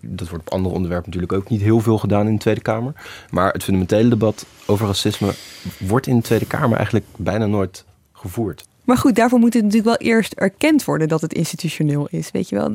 [0.00, 2.92] dat wordt op andere onderwerpen natuurlijk ook niet heel veel gedaan in de Tweede Kamer.
[3.30, 5.32] Maar het fundamentele debat over racisme
[5.78, 8.68] wordt in de Tweede Kamer eigenlijk bijna nooit gevoerd.
[8.90, 12.30] Maar goed, daarvoor moet het natuurlijk wel eerst erkend worden dat het institutioneel is.
[12.30, 12.72] Weet je wel,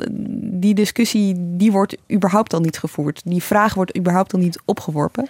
[0.59, 3.21] die discussie die wordt überhaupt al niet gevoerd.
[3.25, 5.27] Die vraag wordt überhaupt al niet opgeworpen.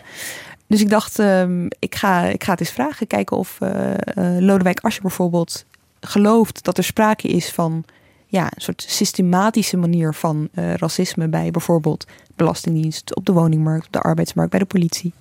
[0.68, 3.08] Dus ik dacht, um, ik, ga, ik ga het eens vragen.
[3.08, 5.66] Kijken of uh, uh, Lodewijk Asscher bijvoorbeeld
[6.00, 7.84] gelooft dat er sprake is van
[8.28, 13.92] ja, een soort systematische manier van uh, racisme bij bijvoorbeeld Belastingdienst, op de woningmarkt, op
[13.92, 15.14] de arbeidsmarkt, bij de politie.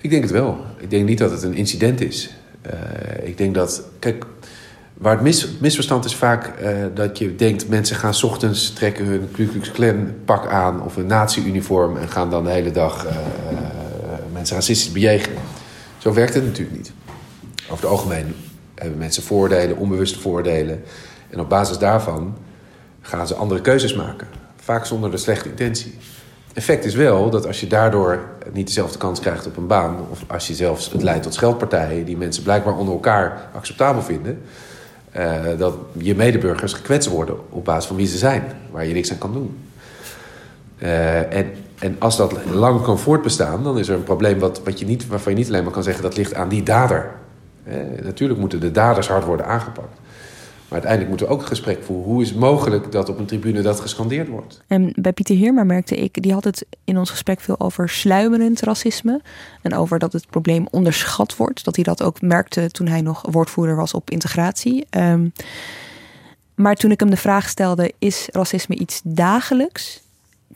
[0.00, 0.64] Ik denk het wel.
[0.78, 2.34] Ik denk niet dat het een incident is.
[3.22, 4.26] ik denk dat, kijk,
[4.98, 7.68] Waar het mis, misverstand is vaak uh, dat je denkt...
[7.68, 10.82] mensen gaan s ochtends trekken hun Ku Klux Klan pak aan...
[10.82, 13.10] of een nazi-uniform en gaan dan de hele dag uh,
[14.32, 15.42] mensen racistisch bejegenen.
[15.98, 16.92] Zo werkt het natuurlijk niet.
[17.62, 18.34] Over het algemeen
[18.74, 20.82] hebben mensen voordelen, onbewuste voordelen.
[21.30, 22.36] En op basis daarvan
[23.00, 24.26] gaan ze andere keuzes maken.
[24.56, 25.98] Vaak zonder de slechte intentie.
[26.52, 28.20] Effect is wel dat als je daardoor
[28.52, 29.96] niet dezelfde kans krijgt op een baan...
[30.10, 32.04] of als je zelfs het leidt tot scheldpartijen...
[32.04, 34.42] die mensen blijkbaar onder elkaar acceptabel vinden
[35.18, 39.10] uh, dat je medeburgers gekwetst worden op basis van wie ze zijn, waar je niks
[39.10, 39.58] aan kan doen.
[40.78, 44.78] Uh, en, en als dat lang kan voortbestaan, dan is er een probleem wat, wat
[44.78, 47.10] je niet, waarvan je niet alleen maar kan zeggen dat ligt aan die dader.
[47.68, 49.98] Uh, natuurlijk moeten de daders hard worden aangepakt.
[50.68, 52.12] Maar uiteindelijk moeten we ook het gesprek voeren.
[52.12, 54.60] Hoe is het mogelijk dat op een tribune dat gescandeerd wordt?
[54.66, 58.60] En bij Pieter Heerma merkte ik, die had het in ons gesprek veel over sluimerend
[58.60, 59.20] racisme.
[59.62, 61.64] En over dat het probleem onderschat wordt.
[61.64, 64.86] Dat hij dat ook merkte toen hij nog woordvoerder was op integratie.
[64.90, 65.32] Um,
[66.54, 70.02] maar toen ik hem de vraag stelde, is racisme iets dagelijks?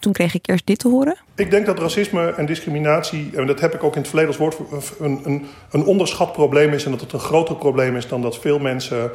[0.01, 1.17] Toen kreeg ik eerst dit te horen.
[1.35, 4.39] Ik denk dat racisme en discriminatie, en dat heb ik ook in het verleden als
[4.39, 4.59] woord,
[5.01, 6.85] een, een, een onderschat probleem is.
[6.85, 9.11] En dat het een groter probleem is dan dat veel mensen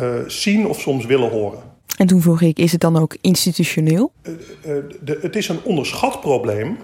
[0.00, 1.58] uh, zien of soms willen horen.
[1.96, 4.12] En toen vroeg ik, is het dan ook institutioneel?
[4.22, 6.78] Uh, uh, de, het is een onderschat probleem.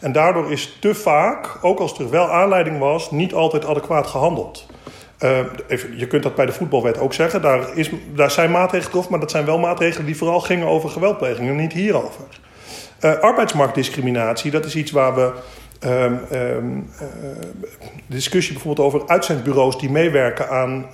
[0.00, 4.66] En daardoor is te vaak, ook als er wel aanleiding was, niet altijd adequaat gehandeld.
[5.68, 7.42] Even, je kunt dat bij de voetbalwet ook zeggen.
[7.42, 10.88] Daar, is, daar zijn maatregelen getroffen, maar dat zijn wel maatregelen die vooral gingen over
[10.88, 12.24] geweldplegingen, niet hierover.
[13.00, 15.32] arbeidsmarktdiscriminatie, dat is iets waar we
[15.86, 17.08] Um, um, uh,
[18.06, 20.86] discussie bijvoorbeeld over uitzendbureaus die meewerken aan,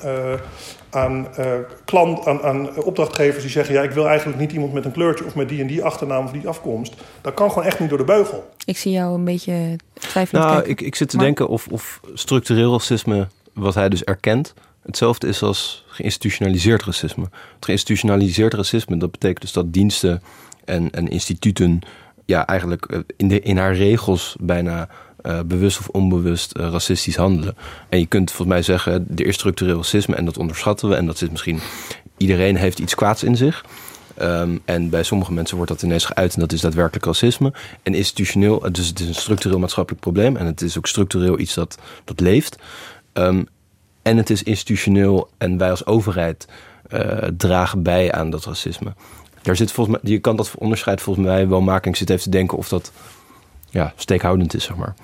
[0.94, 1.46] aan, uh,
[1.84, 5.24] klant, aan, aan opdrachtgevers die zeggen: Ja, ik wil eigenlijk niet iemand met een kleurtje
[5.24, 6.94] of met die en die achternaam of die afkomst.
[7.20, 8.50] Dat kan gewoon echt niet door de beugel.
[8.64, 10.46] Ik zie jou een beetje twijfelend.
[10.46, 11.24] Nou, ik, ik zit te maar...
[11.24, 17.24] denken of, of structureel racisme, wat hij dus erkent, hetzelfde is als geïnstitutionaliseerd racisme.
[17.54, 20.22] Het geïnstitutionaliseerd racisme, dat betekent dus dat diensten
[20.64, 21.80] en, en instituten
[22.24, 24.88] ja, eigenlijk in, de, in haar regels bijna
[25.26, 27.56] uh, bewust of onbewust uh, racistisch handelen.
[27.88, 30.94] En je kunt volgens mij zeggen, er is structureel racisme en dat onderschatten we.
[30.94, 31.60] En dat zit misschien,
[32.16, 33.64] iedereen heeft iets kwaads in zich.
[34.22, 37.52] Um, en bij sommige mensen wordt dat ineens geuit en dat is daadwerkelijk racisme.
[37.82, 40.36] En institutioneel, dus het is een structureel maatschappelijk probleem.
[40.36, 42.56] En het is ook structureel iets dat, dat leeft.
[43.12, 43.46] Um,
[44.02, 46.48] en het is institutioneel en wij als overheid
[46.92, 47.00] uh,
[47.36, 48.94] dragen bij aan dat racisme.
[49.42, 51.90] Daar zit volgens mij, je kan dat onderscheid volgens mij wel maken.
[51.90, 52.92] Ik zit even te denken of dat
[53.74, 54.94] ja, steekhoudend is, zeg maar.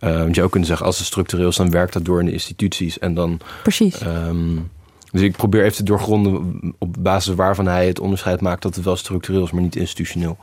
[0.00, 2.26] Uh, want je ook kunnen zeggen, als het structureel is, dan werkt dat door in
[2.26, 2.98] de instituties.
[2.98, 4.00] En dan, Precies.
[4.00, 4.70] Um,
[5.12, 8.84] dus ik probeer even te doorgronden op basis waarvan hij het onderscheid maakt dat het
[8.84, 10.36] wel structureel is, maar niet institutioneel.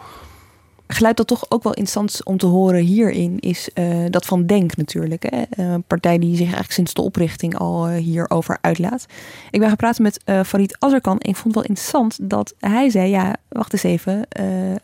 [0.87, 4.75] Geluid dat toch ook wel interessant om te horen hierin is uh, dat van Denk
[4.75, 5.25] natuurlijk.
[5.29, 5.63] Hè?
[5.63, 9.05] Een partij die zich eigenlijk sinds de oprichting al uh, hierover uitlaat.
[9.51, 12.89] Ik ben praten met uh, Farid Azarkan en ik vond het wel interessant dat hij
[12.89, 13.09] zei...
[13.09, 14.27] ja, wacht eens even,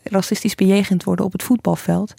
[0.02, 2.14] racistisch bejegend worden op het voetbalveld.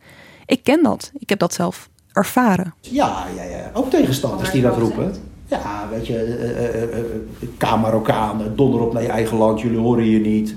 [0.46, 1.12] Ik ken dat.
[1.18, 2.74] Ik heb dat zelf ervaren.
[2.80, 3.72] Ja, ja, ja.
[3.74, 5.14] ook tegenstanders die dat roepen.
[5.48, 6.14] Ja, weet je,
[7.50, 7.60] uh,
[8.10, 10.56] uh, donder op naar je eigen land, jullie horen je niet.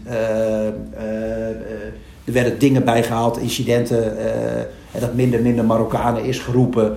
[2.25, 4.19] Er werden dingen bijgehaald, incidenten.
[4.93, 6.97] en dat minder, minder Marokkanen is geroepen.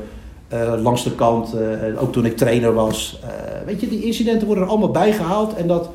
[0.78, 1.56] langs de kant,
[2.00, 3.20] ook toen ik trainer was.
[3.66, 5.56] weet je, die incidenten worden er allemaal bijgehaald.
[5.56, 5.90] En dat,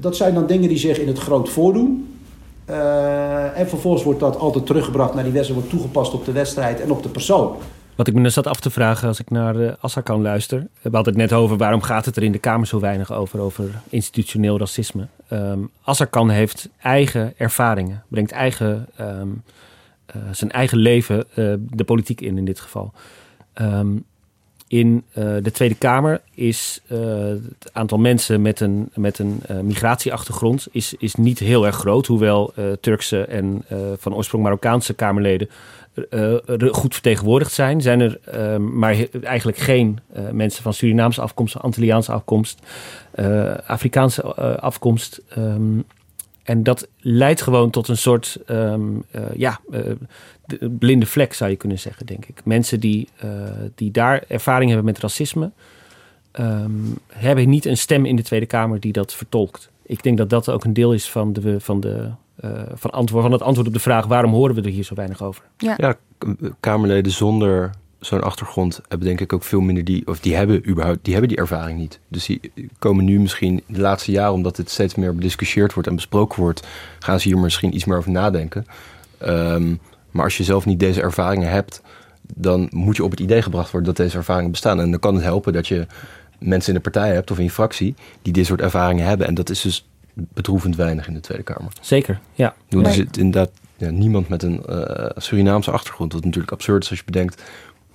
[0.00, 2.15] dat zijn dan dingen die zich in het groot voordoen.
[2.70, 6.80] Uh, en vervolgens wordt dat altijd teruggebracht naar die wedstrijd, wordt toegepast op de wedstrijd
[6.80, 7.56] en op de persoon.
[7.96, 10.66] Wat ik me dus zat af te vragen als ik naar uh, Assakan luister.
[10.82, 13.40] We hadden het net over waarom gaat het er in de Kamer zo weinig over,
[13.40, 15.06] over institutioneel racisme.
[15.30, 19.06] Um, Assakan heeft eigen ervaringen, brengt eigen, uh,
[20.30, 21.24] zijn eigen leven
[21.60, 22.92] de politiek in in dit geval.
[23.54, 24.04] Um,
[24.68, 26.98] in uh, de Tweede Kamer is uh,
[27.58, 32.06] het aantal mensen met een, met een uh, migratieachtergrond is, is niet heel erg groot.
[32.06, 33.64] Hoewel Turkse en
[33.96, 35.48] van oorsprong Marokkaanse Kamerleden
[36.70, 37.80] goed vertegenwoordigd zijn.
[37.80, 39.98] Zijn er maar eigenlijk geen
[40.32, 42.60] mensen van Surinaamse afkomst, Antilliaanse afkomst,
[43.66, 44.22] Afrikaanse
[44.60, 45.22] afkomst.
[45.38, 45.84] Um,
[46.46, 49.80] en dat leidt gewoon tot een soort um, uh, ja, uh,
[50.78, 52.44] blinde vlek, zou je kunnen zeggen, denk ik.
[52.44, 53.30] Mensen die, uh,
[53.74, 55.50] die daar ervaring hebben met racisme,
[56.40, 59.70] um, hebben niet een stem in de Tweede Kamer die dat vertolkt.
[59.82, 62.10] Ik denk dat dat ook een deel is van, de, van, de,
[62.74, 65.22] van, antwoord, van het antwoord op de vraag: waarom horen we er hier zo weinig
[65.22, 65.44] over?
[65.56, 65.96] Ja, ja
[66.60, 67.70] Kamerleden zonder
[68.06, 71.30] zo'n achtergrond hebben denk ik ook veel minder die, of die hebben überhaupt, die hebben
[71.30, 71.98] die ervaring niet.
[72.08, 72.40] Dus die
[72.78, 76.66] komen nu misschien de laatste jaren, omdat het steeds meer bediscussieerd wordt en besproken wordt,
[76.98, 78.66] gaan ze hier misschien iets meer over nadenken.
[79.22, 81.82] Um, maar als je zelf niet deze ervaringen hebt,
[82.34, 84.80] dan moet je op het idee gebracht worden dat deze ervaringen bestaan.
[84.80, 85.86] En dan kan het helpen dat je
[86.38, 89.26] mensen in de partij hebt of in je fractie die dit soort ervaringen hebben.
[89.26, 91.72] En dat is dus bedroevend weinig in de Tweede Kamer.
[91.80, 92.54] Zeker, ja.
[92.68, 96.12] Er zit inderdaad ja, niemand met een uh, Surinaamse achtergrond.
[96.12, 97.42] Wat natuurlijk absurd is als je bedenkt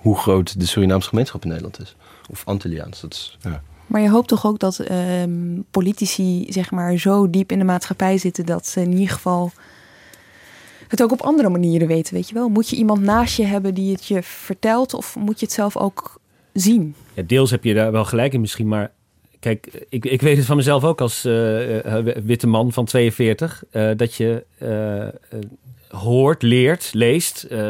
[0.02, 1.96] hoe groot de Surinaamse gemeenschap in Nederland is.
[2.30, 3.02] Of Antilliaans.
[3.02, 3.64] Dat is, ja.
[3.88, 8.18] Maar je hoopt toch ook dat um, politici zeg maar, zo diep in de maatschappij
[8.18, 9.52] zitten dat ze in ieder geval
[10.88, 12.50] het ook op andere manieren weten, weet je wel?
[12.50, 15.78] Moet je iemand naast je hebben die het je vertelt of moet je het zelf
[15.78, 16.20] ook
[16.54, 16.96] zien?
[17.14, 18.92] Ja, deels heb je daar wel gelijk in misschien, maar
[19.40, 23.92] kijk, ik, ik weet het van mezelf ook als uh, witte man van 42, uh,
[23.96, 24.46] dat je
[25.92, 27.62] hoort, leert, leest, uh,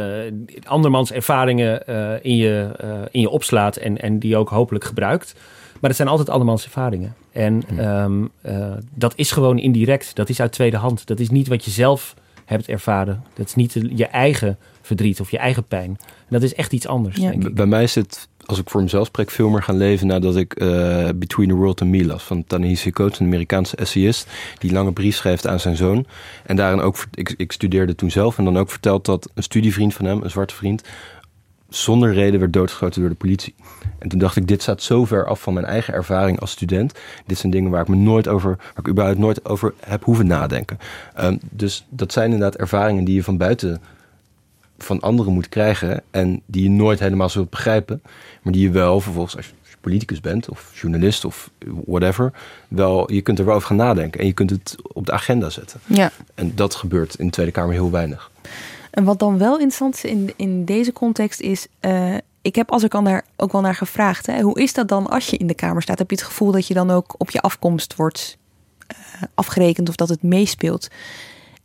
[0.64, 5.34] andermans ervaringen uh, in, je, uh, in je opslaat en, en die ook hopelijk gebruikt.
[5.80, 7.16] Maar het zijn altijd andermans ervaringen.
[7.32, 8.32] En um,
[8.96, 10.16] dat is gewoon indirect.
[10.16, 11.08] Dat is uit tweede hand.
[11.08, 13.24] Dat is niet wat je zelf hebt ervaren.
[13.34, 15.90] Dat is niet je eigen verdriet of je eigen pijn.
[16.08, 17.16] En dat is echt iets anders.
[17.16, 17.30] Ja.
[17.30, 17.56] Denk ik.
[17.56, 20.62] Bij mij is het als ik voor mezelf spreek, veel meer gaan leven nadat ik
[20.62, 22.24] uh, Between the World and Me las.
[22.24, 26.06] Van Ta-Nehisi Coates, een Amerikaanse essayist, die lange brief schrijft aan zijn zoon.
[26.46, 29.94] En daarin ook, ik, ik studeerde toen zelf en dan ook verteld dat een studievriend
[29.94, 30.84] van hem, een zwarte vriend,
[31.70, 33.56] zonder reden werd doodgeschoten door de politie.
[34.00, 37.00] En toen dacht ik, dit staat zo ver af van mijn eigen ervaring als student.
[37.26, 40.28] Dit zijn dingen waar ik me nooit over, waar ik überhaupt nooit over heb hoeven
[40.28, 40.78] nadenken.
[41.20, 43.82] Um, dus dat zijn inderdaad ervaringen die je van buiten
[44.84, 48.02] van anderen moet krijgen en die je nooit helemaal zult begrijpen,
[48.42, 51.50] maar die je wel vervolgens als je politicus bent of journalist of
[51.86, 52.32] whatever,
[52.68, 55.50] wel je kunt er wel over gaan nadenken en je kunt het op de agenda
[55.50, 55.80] zetten.
[55.86, 56.12] Ja.
[56.36, 58.32] En dat gebeurt in de Tweede Kamer heel weinig.
[58.92, 62.84] En wat dan wel interessant is in, in deze context is, uh, ik heb als
[62.84, 65.48] ik al daar ook wel naar gevraagd, hè, hoe is dat dan als je in
[65.48, 66.00] de Kamer staat?
[66.00, 68.38] Heb je het gevoel dat je dan ook op je afkomst wordt
[68.92, 68.98] uh,
[69.34, 70.88] afgerekend of dat het meespeelt?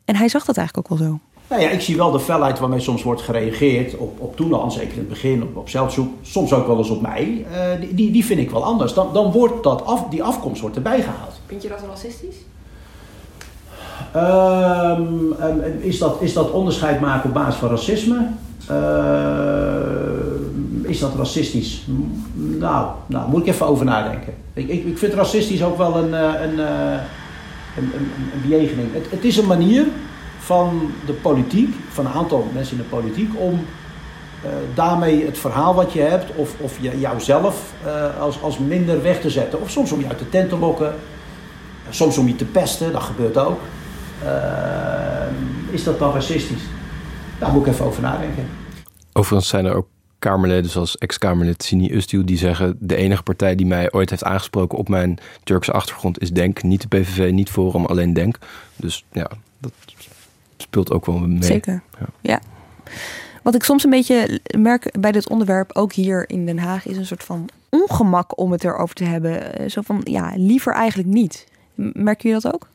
[0.05, 1.21] En hij zag dat eigenlijk ook wel zo.
[1.49, 4.93] Nou ja, ik zie wel de felheid waarmee soms wordt gereageerd op, op Toelan, zeker
[4.93, 7.47] in het begin, op, op zelfzoek, soms ook wel eens op mij.
[7.51, 7.57] Uh,
[7.91, 8.95] die, die vind ik wel anders.
[8.95, 11.41] Dan, dan wordt dat af, die afkomst wordt erbij gehaald.
[11.47, 12.37] Vind je dat racistisch?
[14.17, 15.35] Um,
[15.81, 18.29] is, dat, is dat onderscheid maken op basis van racisme?
[18.71, 21.87] Uh, is dat racistisch?
[22.35, 24.35] Nou, nou, moet ik even over nadenken.
[24.53, 26.59] Ik, ik, ik vind racistisch ook wel een, een, een,
[27.77, 28.93] een, een, een bejegening.
[28.93, 29.87] Het, het is een manier
[30.47, 33.53] van de politiek, van een aantal mensen in de politiek, om
[34.45, 39.03] uh, daarmee het verhaal wat je hebt, of, of je, jouzelf uh, als, als minder
[39.03, 39.61] weg te zetten.
[39.61, 40.95] Of soms om je uit de tent te lokken,
[41.91, 43.61] soms om je te pesten, dat gebeurt ook.
[44.25, 44.31] Uh,
[45.71, 46.63] is dat dan racistisch?
[47.39, 48.49] Daar moet ik even over nadenken.
[49.13, 49.87] Overigens zijn er ook
[50.19, 52.77] Kamerleden zoals ex-Kamerlid Sini Ustil die zeggen...
[52.81, 56.63] de enige partij die mij ooit heeft aangesproken op mijn Turkse achtergrond is DENK.
[56.63, 58.39] Niet de PVV, niet Forum, alleen DENK.
[58.77, 59.31] Dus ja,
[60.57, 61.43] speelt ook wel mee.
[61.43, 62.07] Zeker, ja.
[62.21, 62.41] ja.
[63.43, 66.97] Wat ik soms een beetje merk bij dit onderwerp, ook hier in Den Haag, is
[66.97, 69.71] een soort van ongemak om het erover te hebben.
[69.71, 71.47] Zo van, ja, liever eigenlijk niet.
[71.75, 72.69] Merken jullie dat ook?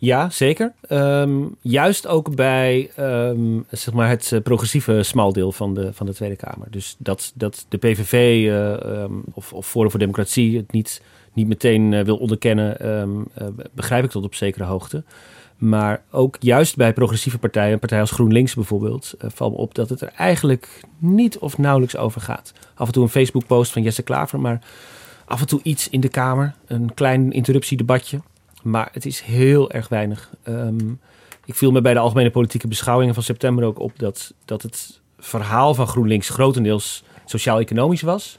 [0.00, 0.72] Ja, zeker.
[0.80, 6.14] Ehm, juist ook bij um, zeg maar het eh, progressieve smaldeel van de, van de
[6.14, 6.70] Tweede Kamer.
[6.70, 11.48] Dus dat, dat de PVV uh, um, of, of Forum voor Democratie het niet, niet
[11.48, 13.28] meteen uh, wil onderkennen,
[13.72, 15.04] begrijp ik tot op zekere hoogte.
[15.58, 19.88] Maar ook juist bij progressieve partijen, een partij als GroenLinks bijvoorbeeld, valt me op dat
[19.88, 22.52] het er eigenlijk niet of nauwelijks over gaat.
[22.74, 24.60] Af en toe een Facebook-post van Jesse Klaver, maar
[25.24, 28.20] af en toe iets in de Kamer, een klein interruptiedebatje.
[28.62, 30.30] Maar het is heel erg weinig.
[30.48, 31.00] Um,
[31.44, 35.00] ik viel me bij de algemene politieke beschouwingen van september ook op dat, dat het
[35.18, 38.38] verhaal van GroenLinks grotendeels sociaal-economisch was.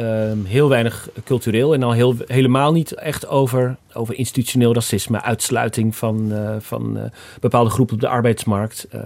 [0.00, 5.96] Um, heel weinig cultureel en al heel, helemaal niet echt over, over institutioneel racisme, uitsluiting
[5.96, 7.02] van, uh, van uh,
[7.40, 9.00] bepaalde groepen op de arbeidsmarkt, uh,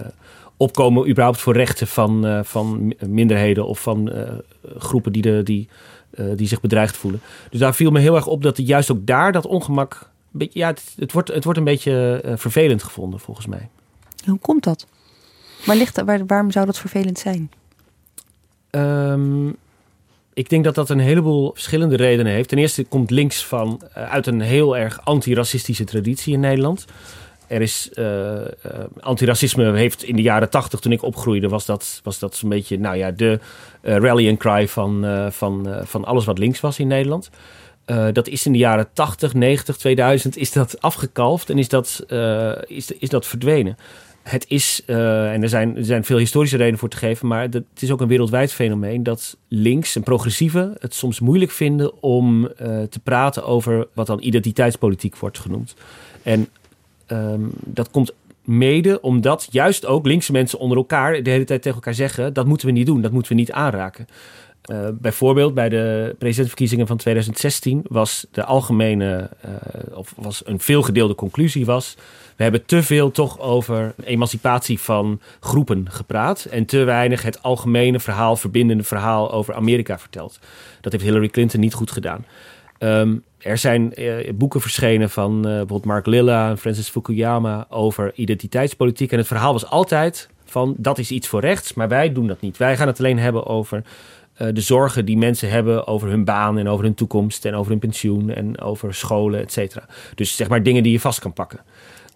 [0.57, 4.11] opkomen überhaupt voor rechten van, van minderheden of van
[4.77, 5.69] groepen die, de, die,
[6.35, 7.21] die zich bedreigd voelen.
[7.49, 10.93] Dus daar viel me heel erg op dat juist ook daar dat ongemak ja, het,
[10.97, 13.69] het, wordt, het wordt een beetje vervelend gevonden, volgens mij.
[14.25, 14.87] Hoe komt dat?
[15.65, 17.51] Waar ligt, waar, waarom zou dat vervelend zijn?
[18.71, 19.55] Um,
[20.35, 22.49] ik denk dat dat een heleboel verschillende redenen heeft.
[22.49, 26.85] Ten eerste komt links van, uh, uit een heel erg antiracistische traditie in Nederland.
[27.47, 28.33] Er is uh,
[28.99, 32.79] antiracisme heeft in de jaren tachtig, toen ik opgroeide, was dat, was dat zo'n beetje
[32.79, 33.39] nou ja, de
[33.81, 37.29] rally and cry van, van, van alles wat links was in Nederland.
[37.85, 42.05] Uh, dat is in de jaren 80, 90, 2000 is dat afgekalfd en is dat,
[42.07, 43.77] uh, is, is dat verdwenen.
[44.25, 47.41] Het is, uh, en er zijn, er zijn veel historische redenen voor te geven, maar
[47.41, 52.49] het is ook een wereldwijd fenomeen dat links en progressieven het soms moeilijk vinden om
[52.89, 55.75] te praten over wat dan identiteitspolitiek wordt genoemd.
[56.23, 56.47] En
[57.07, 58.13] um, dat komt
[58.45, 62.45] mede omdat juist ook linkse mensen onder elkaar de hele tijd tegen elkaar zeggen: dat
[62.45, 64.07] moeten we niet doen, dat moeten we niet aanraken.
[64.71, 71.15] Uh, bijvoorbeeld bij de presidentsverkiezingen van 2016 was de algemene, uh, of was een veelgedeelde
[71.15, 71.95] conclusie was,
[72.35, 77.99] we hebben te veel toch over emancipatie van groepen gepraat en te weinig het algemene
[77.99, 80.39] verhaal, verbindende verhaal over Amerika verteld.
[80.81, 82.25] Dat heeft Hillary Clinton niet goed gedaan.
[82.79, 89.11] Um, er zijn uh, boeken verschenen van bijvoorbeeld Mark Lilla en Francis Fukuyama over identiteitspolitiek
[89.11, 92.41] en het verhaal was altijd van dat is iets voor rechts, maar wij doen dat
[92.41, 92.57] niet.
[92.57, 93.83] Wij gaan het alleen hebben over
[94.41, 97.71] uh, de zorgen die mensen hebben over hun baan en over hun toekomst en over
[97.71, 99.85] hun pensioen en over scholen, et cetera.
[100.15, 101.59] Dus zeg maar dingen die je vast kan pakken.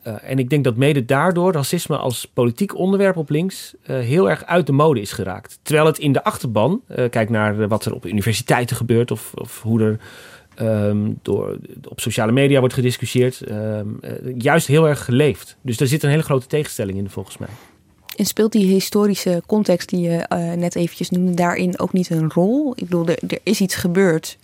[0.08, 4.30] Uh, en ik denk dat mede daardoor racisme als politiek onderwerp op links uh, heel
[4.30, 5.60] erg uit de mode is geraakt.
[5.62, 9.82] Terwijl het in de achterban, kijk naar wat er op universiteiten gebeurt of, of hoe
[9.82, 10.00] er
[10.62, 11.58] um, door,
[11.90, 14.00] op sociale media wordt gediscussieerd, um,
[14.38, 15.58] juist heel erg geleefd.
[15.62, 17.50] Dus daar zit een hele grote tegenstelling in volgens mij.
[18.20, 22.32] En speelt die historische context die je uh, net eventjes noemde daarin ook niet een
[22.32, 22.74] rol?
[22.76, 24.38] Ik bedoel, er, er, is iets gebeurd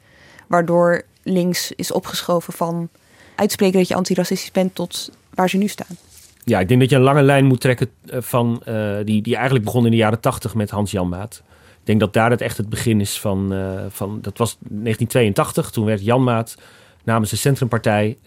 [0.48, 2.90] waardoor links is opgeschoven van
[3.36, 5.98] uitspreken dat je antiracistisch bent tot waar ze nu staan.
[6.44, 9.36] Ja, ik denk dat je een lange lijn moet trekken eh, van uh, die, die
[9.36, 11.42] eigenlijk begon in de jaren tachtig met Hans Jan Maat.
[11.80, 13.54] Ik denk dat daar het echt het begin is van,
[13.90, 15.70] van dat was 1982.
[15.70, 16.56] Toen werd Jan Maat
[17.04, 18.18] namens de Centrumpartij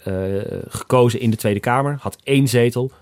[0.68, 1.96] gekozen in de Tweede Kamer.
[2.00, 2.92] Had één zetel.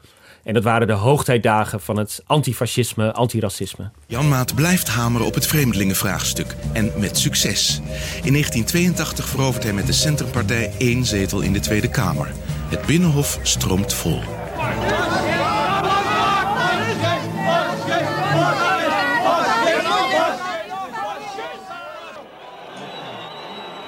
[0.46, 3.90] En dat waren de hoogtijdagen van het antifascisme, antiracisme.
[4.06, 6.56] Jan Maat blijft hameren op het vreemdelingenvraagstuk.
[6.72, 7.80] En met succes.
[8.22, 12.32] In 1982 verovert hij met de Centrumpartij één zetel in de Tweede Kamer.
[12.68, 14.20] Het Binnenhof stroomt vol.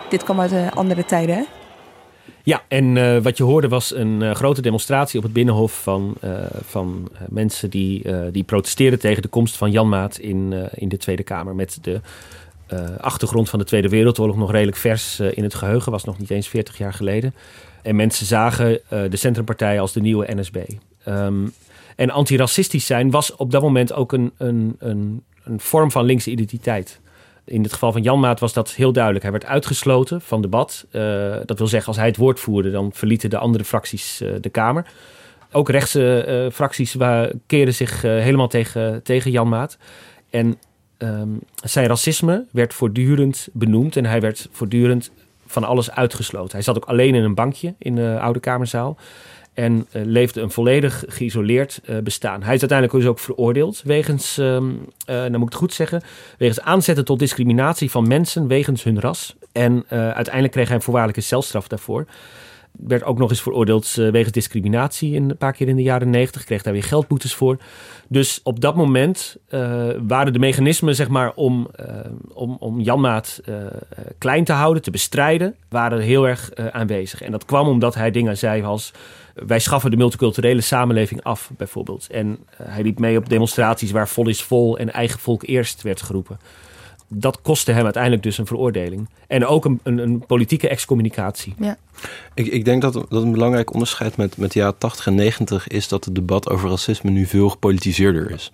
[0.08, 1.57] Dit kwam uit uh, andere tijden, hè?
[2.48, 6.14] Ja, en uh, wat je hoorde was een uh, grote demonstratie op het Binnenhof van,
[6.24, 10.96] uh, van mensen die, die protesteerden tegen de komst van Jan Maat in, in de
[10.96, 11.54] Tweede Kamer.
[11.54, 12.00] Met de
[13.00, 16.48] achtergrond van de Tweede Wereldoorlog nog redelijk vers in het geheugen, was nog niet eens
[16.48, 17.34] 40 jaar geleden.
[17.82, 20.56] En mensen zagen de Centrumpartij als de nieuwe NSB.
[21.08, 21.52] Um,
[21.96, 26.30] en antiracistisch zijn was op dat moment ook een, een, een, een vorm van linkse
[26.30, 27.00] identiteit.
[27.48, 29.22] In het geval van Janmaat was dat heel duidelijk.
[29.22, 30.86] Hij werd uitgesloten van debat.
[30.92, 34.30] Uh, dat wil zeggen, als hij het woord voerde, dan verlieten de andere fracties uh,
[34.40, 34.86] de Kamer.
[35.52, 36.96] Ook rechtse uh, fracties
[37.46, 39.78] keerden zich helemaal tegen, tegen Janmaat.
[40.30, 40.58] En
[40.98, 45.10] um, zijn racisme werd voortdurend benoemd en hij werd voortdurend
[45.46, 46.52] van alles uitgesloten.
[46.52, 48.96] Hij zat ook alleen in een bankje in de Oude Kamerzaal
[49.58, 52.42] en uh, leefde een volledig geïsoleerd uh, bestaan.
[52.42, 56.02] Hij is uiteindelijk dus ook veroordeeld wegens, um, uh, nou moet ik het goed zeggen,
[56.38, 59.36] wegens aanzetten tot discriminatie van mensen wegens hun ras.
[59.52, 62.06] En uiteindelijk kreeg hij een voorwaardelijke celstraf daarvoor.
[62.72, 66.44] werd ook nog eens veroordeeld wegens discriminatie een paar keer in de jaren negentig.
[66.44, 67.58] Kreeg daar weer geldboetes voor.
[68.08, 69.36] Dus op dat moment
[70.06, 71.68] waren de mechanismen zeg maar, om,
[72.32, 73.40] om, om Janmaat
[74.18, 77.22] klein te houden, te bestrijden, waren heel erg aanwezig.
[77.22, 78.92] En dat kwam omdat hij dingen zei als
[79.46, 82.06] wij schaffen de multiculturele samenleving af, bijvoorbeeld.
[82.10, 86.02] En hij liep mee op demonstraties waar vol is vol en eigen volk eerst werd
[86.02, 86.38] geroepen
[87.08, 89.08] dat kostte hem uiteindelijk dus een veroordeling.
[89.26, 91.54] En ook een, een, een politieke excommunicatie.
[91.58, 91.76] Ja.
[92.34, 95.68] Ik, ik denk dat, dat een belangrijk onderscheid met, met de jaren 80 en 90
[95.68, 98.50] is dat het debat over racisme nu veel gepolitiseerder is.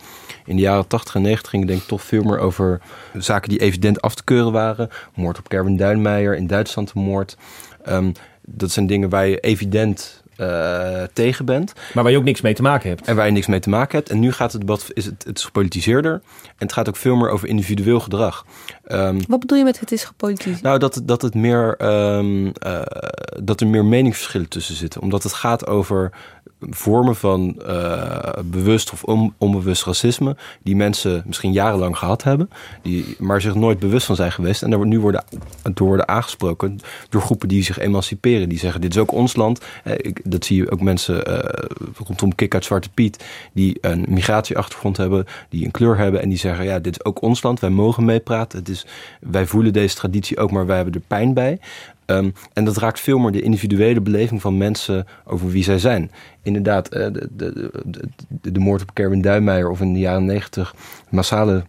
[0.46, 2.80] In de jaren 80 en 90 ging het denk ik toch veel meer over
[3.18, 4.88] zaken die evident af te keuren waren.
[5.14, 7.36] Moord op Kerwin Duinmeijer, in Duitsland de moord.
[7.84, 8.12] Ehm,
[8.46, 11.72] dat zijn dingen waar je evident uh, tegen bent.
[11.94, 13.06] Maar waar je ook niks mee te maken hebt.
[13.06, 14.10] En waar je niks mee te maken hebt.
[14.10, 16.12] En nu gaat het debat, is het, het is gepolitiseerder.
[16.44, 18.46] En het gaat ook veel meer over individueel gedrag.
[18.88, 20.62] Um, Wat bedoel je met het is gepolitiseerd?
[20.62, 21.84] Nou, dat, dat, het meer,
[22.16, 22.80] um, uh,
[23.42, 25.00] dat er meer meningsverschillen tussen zitten.
[25.00, 26.12] Omdat het gaat over
[26.70, 32.50] vormen van uh, bewust of on, onbewust racisme, die mensen misschien jarenlang gehad hebben,
[32.82, 34.62] die, maar zich nooit bewust van zijn geweest.
[34.62, 35.24] En daar nu worden,
[35.74, 38.48] door worden aangesproken door groepen die zich emanciperen.
[38.48, 39.60] Die zeggen: Dit is ook ons land.
[39.84, 41.38] Eh, ik, dat zie je ook mensen uh,
[42.06, 46.38] rondom Kik uit Zwarte Piet, die een migratieachtergrond hebben, die een kleur hebben en die
[46.38, 47.60] zeggen: Ja, dit is ook ons land.
[47.60, 48.58] Wij mogen meepraten.
[48.58, 48.86] Het is,
[49.20, 51.58] wij voelen deze traditie ook, maar wij hebben er pijn bij.
[52.06, 56.10] Um, en dat raakt veel meer de individuele beleving van mensen over wie zij zijn.
[56.42, 60.74] Inderdaad, uh, de, de, de, de, moord op Kerwin Duinmeijer of in de jaren negentig
[61.08, 61.64] massale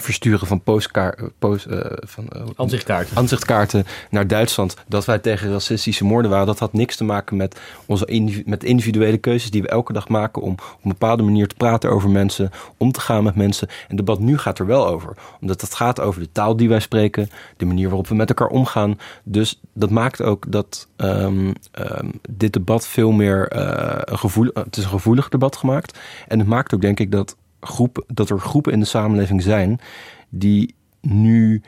[0.00, 4.76] versturen van, postkaart, eh, post, uh, van uh, naar Duitsland.
[4.86, 6.46] Dat wij tegen racistische moorden waren.
[6.46, 10.42] Dat had niks te maken met onze met individuele keuzes die we elke dag maken
[10.42, 13.68] om op een bepaalde manier te praten over mensen, om te gaan met mensen.
[13.68, 15.16] En het debat nu gaat er wel over.
[15.40, 18.48] Omdat het gaat over de taal die wij spreken, de manier waarop we met elkaar
[18.48, 18.98] omgaan.
[19.24, 24.50] Dus dat maakt ook dat um, um, dit debat veel meer uh, een gevoel.
[24.54, 25.98] Het is een gevoelig debat gemaakt.
[26.28, 27.36] En het maakt ook denk ik dat
[27.66, 29.80] groep, dat er groepen in de samenleving zijn
[30.28, 31.62] die nu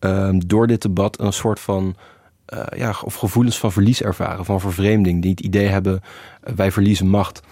[0.00, 1.96] um, door dit debat een soort van
[2.54, 6.02] uh, ja, of gevoelens van verlies ervaren, van vervreemding, die het idee hebben
[6.40, 7.42] wij verliezen macht.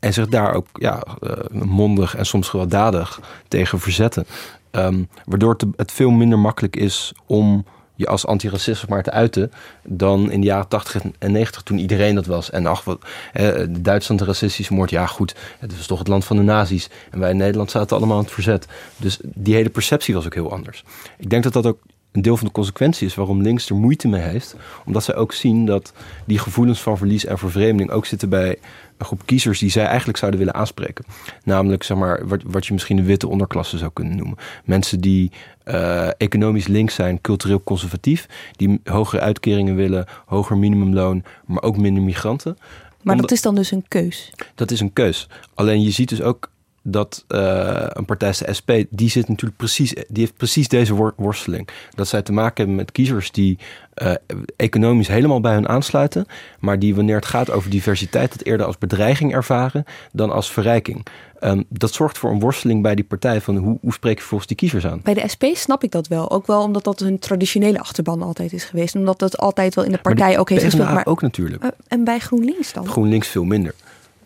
[0.00, 1.30] En zich daar ook ja, uh,
[1.62, 4.26] mondig en soms gewelddadig tegen verzetten.
[4.70, 7.64] Um, waardoor het veel minder makkelijk is om
[7.94, 12.14] je als antiracist maar te uiten dan in de jaren 80 en 90 toen iedereen
[12.14, 12.50] dat was.
[12.50, 12.98] En ach, wat,
[13.32, 16.90] eh, Duitsland de racistische moord, ja goed, het was toch het land van de nazi's.
[17.10, 18.66] En wij in Nederland zaten allemaal aan het verzet.
[18.96, 20.84] Dus die hele perceptie was ook heel anders.
[21.18, 21.78] Ik denk dat dat ook
[22.14, 24.56] een deel van de consequentie is waarom links er moeite mee heeft.
[24.84, 25.92] Omdat zij ook zien dat
[26.26, 28.58] die gevoelens van verlies en vervreemding ook zitten bij
[28.98, 31.04] een groep kiezers die zij eigenlijk zouden willen aanspreken.
[31.44, 34.36] Namelijk, zeg maar, wat, wat je misschien de witte onderklasse zou kunnen noemen.
[34.64, 35.30] Mensen die
[35.64, 42.02] uh, economisch links zijn, cultureel conservatief, die hogere uitkeringen willen, hoger minimumloon, maar ook minder
[42.02, 42.58] migranten.
[43.02, 44.32] Maar dat is dan dus een keus?
[44.54, 45.28] Dat is een keus.
[45.54, 46.50] Alleen je ziet dus ook
[46.86, 51.12] dat uh, een partij als de SP, die zit natuurlijk precies, die heeft precies deze
[51.16, 51.68] worsteling.
[51.94, 53.58] Dat zij te maken hebben met kiezers die
[54.02, 54.14] uh,
[54.56, 56.26] economisch helemaal bij hun aansluiten,
[56.60, 61.06] maar die wanneer het gaat over diversiteit het eerder als bedreiging ervaren dan als verrijking.
[61.40, 64.48] Um, dat zorgt voor een worsteling bij die partij van hoe, hoe spreek je volgens
[64.48, 65.00] die kiezers aan?
[65.02, 66.30] Bij de SP snap ik dat wel.
[66.30, 68.94] Ook wel omdat dat hun traditionele achterban altijd is geweest.
[68.94, 70.92] Omdat dat altijd wel in de partij ook heeft gespeeld.
[70.92, 71.64] Maar ook natuurlijk.
[71.64, 72.86] Uh, en bij GroenLinks dan?
[72.86, 73.74] GroenLinks veel minder.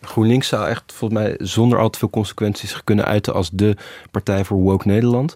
[0.01, 3.75] GroenLinks zou echt volgens mij zonder al te veel consequenties kunnen uiten als de
[4.11, 5.35] partij voor woke Nederland.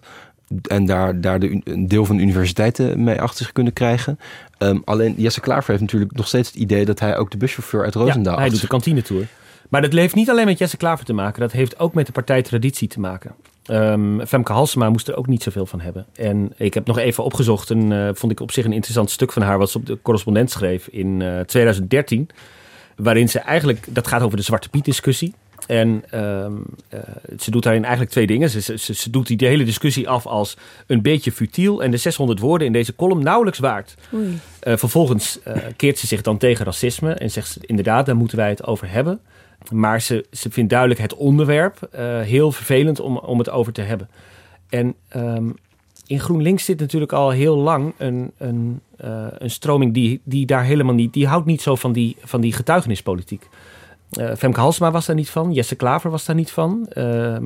[0.62, 4.18] En daar, daar de, een deel van de universiteiten mee achter zich kunnen krijgen.
[4.58, 7.84] Um, alleen Jesse Klaver heeft natuurlijk nog steeds het idee dat hij ook de buschauffeur
[7.84, 9.26] uit Roosendaal ja, hij doet de kantinetour.
[9.68, 11.40] Maar dat heeft niet alleen met Jesse Klaver te maken.
[11.40, 13.34] Dat heeft ook met de partijtraditie te maken.
[13.70, 16.06] Um, Femke Halsema moest er ook niet zoveel van hebben.
[16.14, 19.32] En ik heb nog even opgezocht en uh, vond ik op zich een interessant stuk
[19.32, 19.58] van haar...
[19.58, 22.28] wat ze op de correspondent schreef in uh, 2013
[22.96, 25.34] waarin ze eigenlijk, dat gaat over de Zwarte Piet discussie.
[25.66, 27.00] En uh, uh,
[27.38, 28.50] ze doet daarin eigenlijk twee dingen.
[28.50, 32.38] Ze, ze, ze, doet die hele discussie af als een beetje futiel en de 600
[32.38, 33.94] woorden in deze column nauwelijks waard.
[34.12, 34.28] Uh,
[34.60, 38.48] vervolgens eh, keert ze zich dan tegen racisme en zegt ze inderdaad, daar moeten wij
[38.48, 39.20] het over hebben.
[39.70, 43.82] Maar ze, ze vindt duidelijk het onderwerp eh, heel vervelend om, om het over te
[43.82, 44.08] hebben.
[44.68, 45.54] En um,
[46.06, 50.64] in GroenLinks zit natuurlijk al heel lang een, een, uh, een stroming die, die daar
[50.64, 51.12] helemaal niet...
[51.12, 53.48] die houdt niet zo van die, van die getuigenispolitiek.
[54.18, 55.52] Uh, Femke Halsema was daar niet van.
[55.52, 56.88] Jesse Klaver was daar niet van.
[56.98, 57.36] Uh,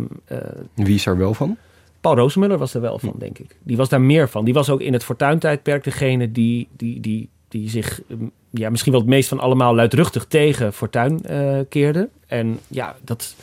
[0.75, 1.57] Wie is er wel van?
[2.01, 3.57] Paul Rosemuller was er wel van, denk ik.
[3.63, 4.45] Die was daar meer van.
[4.45, 8.93] Die was ook in het fortuintijdperk degene die, die, die, die zich mm, ja, misschien
[8.93, 11.21] wel het meest van allemaal luidruchtig tegen Fortuin
[11.69, 12.09] keerde.
[12.27, 13.35] En ja, dat,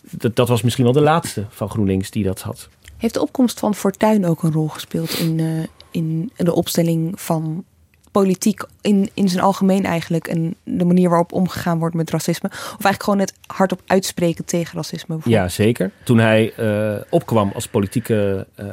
[0.00, 2.68] dat, dat was misschien wel de laatste van GroenLinks die dat had.
[2.98, 7.64] Heeft de opkomst van Fortuin ook een rol gespeeld in, uh, in de opstelling van
[8.12, 12.48] politiek in, in zijn algemeen eigenlijk en de manier waarop omgegaan wordt met racisme?
[12.48, 15.18] Of eigenlijk gewoon het hardop uitspreken tegen racisme?
[15.24, 15.90] Ja, zeker.
[16.02, 18.66] Toen hij uh, opkwam als politieke, uh,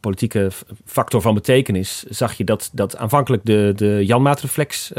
[0.00, 0.50] politieke
[0.84, 4.90] factor van betekenis, zag je dat, dat aanvankelijk de, de Janmaat-reflex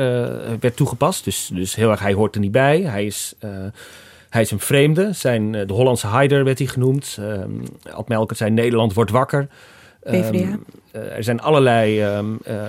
[0.60, 1.24] werd toegepast.
[1.24, 2.82] Dus, dus heel erg, hij hoort er niet bij.
[2.82, 3.36] Hij is.
[4.32, 5.14] Hij is een vreemde.
[5.14, 7.18] Zijn, de Hollandse Haider werd hij genoemd.
[7.20, 9.48] Uh, Ad Melkert zei Nederland wordt wakker.
[10.08, 12.64] Um, er zijn allerlei, um, uh,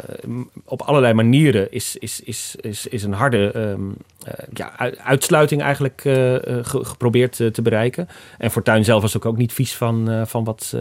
[0.65, 3.97] op allerlei manieren is, is, is, is, is een harde um,
[4.27, 8.09] uh, ja, uitsluiting eigenlijk uh, ge geprobeerd te bereiken.
[8.39, 10.77] En Fortuyn zelf was ook, ook niet vies van, van, wat,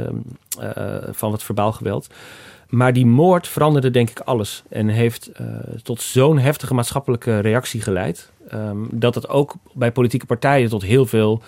[1.11, 2.07] van wat verbaal geweld.
[2.67, 4.63] Maar die moord veranderde denk ik alles.
[4.69, 5.31] En heeft
[5.83, 8.30] tot zo'n heftige maatschappelijke reactie geleid.
[8.91, 11.41] Dat het ook bij politieke partijen tot heel veel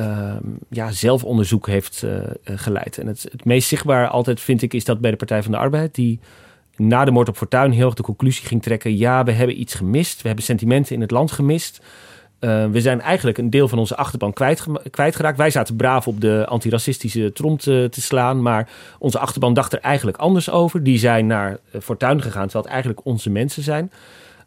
[0.00, 0.34] uh,
[0.68, 2.98] ja, zelfonderzoek heeft uh, geleid.
[2.98, 5.94] En het, meest zichtbaar altijd vind ik is dat bij de Partij van de Arbeid,
[5.94, 6.20] die
[6.76, 9.74] na de moord op Fortuyn heel erg de conclusie ging trekken: ja, we hebben iets
[9.74, 11.80] gemist, we hebben sentimenten in het land gemist.
[12.40, 15.36] Uh, we zijn eigenlijk een deel van onze achterban kwijt, kwijtgeraakt.
[15.36, 18.42] Wij zaten braaf op de antiracistische trom te, te, slaan.
[18.42, 18.68] Maar
[18.98, 20.82] onze achterban dacht er eigenlijk anders over.
[20.82, 23.92] Die zijn naar Fortuyn gegaan, terwijl het eigenlijk onze mensen zijn.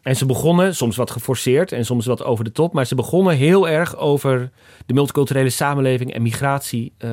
[0.06, 3.36] En ze begonnen, soms wat geforceerd en soms wat over de top, maar ze begonnen
[3.36, 4.50] heel erg over
[4.86, 7.10] de multiculturele samenleving en migratie uh,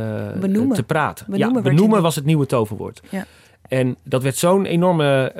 [0.72, 1.26] te praten.
[1.30, 3.02] Benoemen, ja, benoemen was het nieuwe toverwoord.
[3.10, 3.26] Ja.
[3.68, 5.34] En dat werd zo'n enorme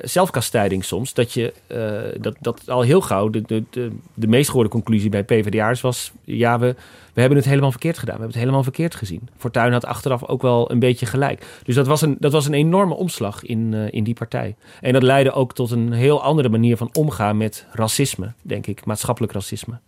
[0.00, 4.48] uh, zelfkastijding soms, dat, je, uh, dat, dat al heel gauw de, de, de, meest
[4.48, 6.12] gehoorde conclusie bij PvdA'ers was...
[6.24, 6.74] ja, we,
[7.12, 9.28] we hebben het helemaal verkeerd gedaan, we hebben het helemaal verkeerd gezien.
[9.36, 11.46] Fortuyn had achteraf ook wel een beetje gelijk.
[11.64, 14.56] Dus dat was een, dat was een enorme omslag in, uh, in die partij.
[14.80, 18.84] En dat leidde ook tot een heel andere manier van omgaan met racisme, denk ik,
[18.84, 19.78] maatschappelijk racisme.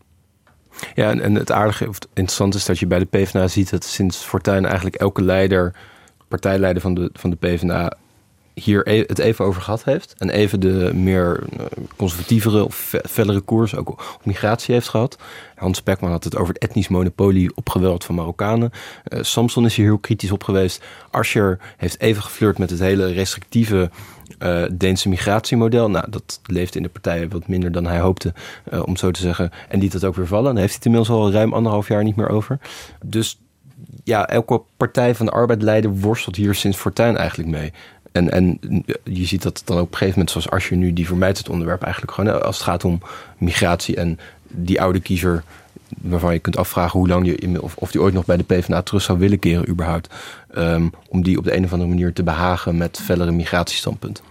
[0.95, 3.85] Ja, en, en het aardige of interessante is dat je bij de PvdA ziet dat
[3.85, 5.75] sinds Fortuyn eigenlijk elke leider
[6.29, 7.97] partijleider van de, van de PvdA
[8.61, 10.15] hier e-, het even over gehad heeft.
[10.17, 11.65] En even de meer eh,
[11.97, 15.19] conservatievere of fellere koers ook op migratie heeft gehad.
[15.55, 18.71] Hans Pekman had het over het etnisch monopolie op geweld van Marokkanen.
[19.09, 20.85] Uh, Samson is hier heel kritisch op geweest.
[21.11, 23.91] Ascher heeft even geflirt met het hele restrictieve
[24.39, 25.91] uh, Deense migratiemodel.
[25.91, 28.35] Nou, dat leeft in de partijen wat minder dan hij hoopte,
[28.85, 29.51] om zo te zeggen.
[29.69, 30.51] En liet dat ook weer vallen.
[30.51, 32.59] En heeft hij het inmiddels al ruim anderhalf jaar niet meer over.
[33.05, 33.39] Dus
[34.07, 37.73] ja, elke partij van de arbeid leider worstelt hier sinds Fortuin eigenlijk mee.
[38.13, 38.59] En, en
[39.05, 41.49] je ziet dat dan op een gegeven moment, zoals als je nu, die vermijdt het
[41.49, 42.43] onderwerp eigenlijk gewoon.
[42.43, 43.01] Als het gaat om
[43.39, 45.45] migratie en die oude kiezer
[46.01, 48.83] waarvan je kunt afvragen hoe lang je, of, of die ooit nog bij de PvdA
[48.83, 50.15] terug zou willen keren überhaupt.
[50.57, 54.25] Um, om die op de een of andere manier te behagen met fellere migratiestandpunten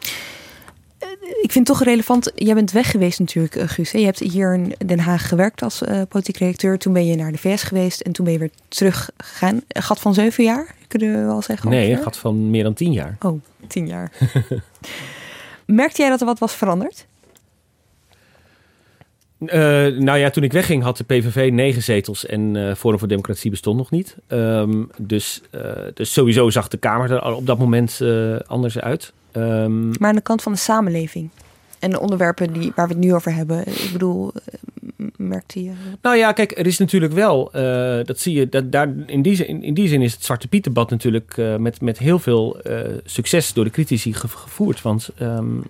[1.26, 2.32] ik vind het toch relevant.
[2.36, 3.92] Jij bent weg geweest natuurlijk, eh, Guus.
[3.92, 6.78] Je hebt hier in Den Haag gewerkt als uh, politiek redacteur.
[6.78, 9.62] Toen ben je naar de VS geweest en toen ben je weer teruggegaan.
[9.68, 11.70] Een gat van zeven jaar, kunnen we wel zeggen?
[11.70, 13.18] Nee, een gat van meer dan tien jaar.
[13.20, 14.12] Oh, tien jaar.
[15.66, 17.06] Merkte jij dat er wat was veranderd?
[19.40, 19.52] Uh,
[19.88, 23.50] nou ja, toen ik wegging had de PVV negen zetels en uh, Forum voor Democratie
[23.50, 24.16] bestond nog niet.
[24.28, 25.42] Um, dus,
[25.94, 28.02] dus sowieso zag de Kamer er op dat moment
[28.48, 29.14] anders uit.
[29.38, 31.30] Um, maar aan de kant van de samenleving
[31.80, 33.68] en de onderwerpen die, waar we het nu over hebben.
[33.68, 34.32] Ik bedoel,
[35.16, 35.72] merkte je?
[36.02, 37.50] Nou ja, kijk, er is natuurlijk wel,
[38.04, 40.64] dat zie je, dat daar, in, die zin, in die zin is het Zwarte Piet
[40.64, 42.62] debat natuurlijk met, met heel veel
[43.06, 44.82] succes door de critici gevoerd.
[44.82, 45.64] Want um,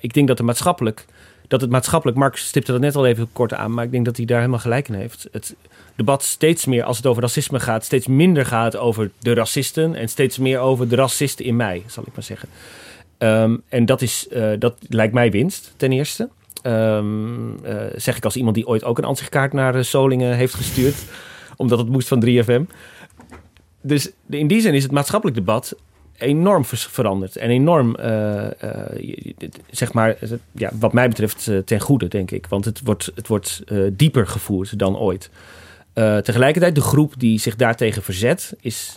[0.00, 1.04] ik denk dat er maatschappelijk
[1.48, 4.16] dat het maatschappelijk, Mark stipte dat net al even kort aan, maar ik denk dat
[4.16, 5.28] hij daar helemaal gelijk in heeft.
[5.32, 5.54] Het
[5.96, 10.08] debat steeds meer, als het over racisme gaat, steeds minder gaat over de racisten en
[10.08, 12.48] steeds meer over de racisten in mij, zal ik maar zeggen.
[13.24, 16.28] Um, en dat, is, uh, dat lijkt mij winst, ten eerste.
[16.62, 20.54] Um, uh, zeg ik als iemand die ooit ook een ansichtkaart naar uh, Solingen heeft
[20.54, 20.94] gestuurd,
[21.56, 22.62] omdat het moest van 3FM.
[23.80, 25.76] Dus in die zin is het maatschappelijk debat
[26.16, 27.36] enorm veranderd.
[27.36, 27.96] En enorm,
[29.70, 30.16] zeg maar,
[30.52, 32.46] ja, wat mij betreft ten goede, denk ik.
[32.46, 33.62] Want het wordt, het wordt
[33.92, 35.30] dieper gevoerd dan ooit.
[35.94, 38.96] Tegelijkertijd, de groep die zich daartegen verzet, is,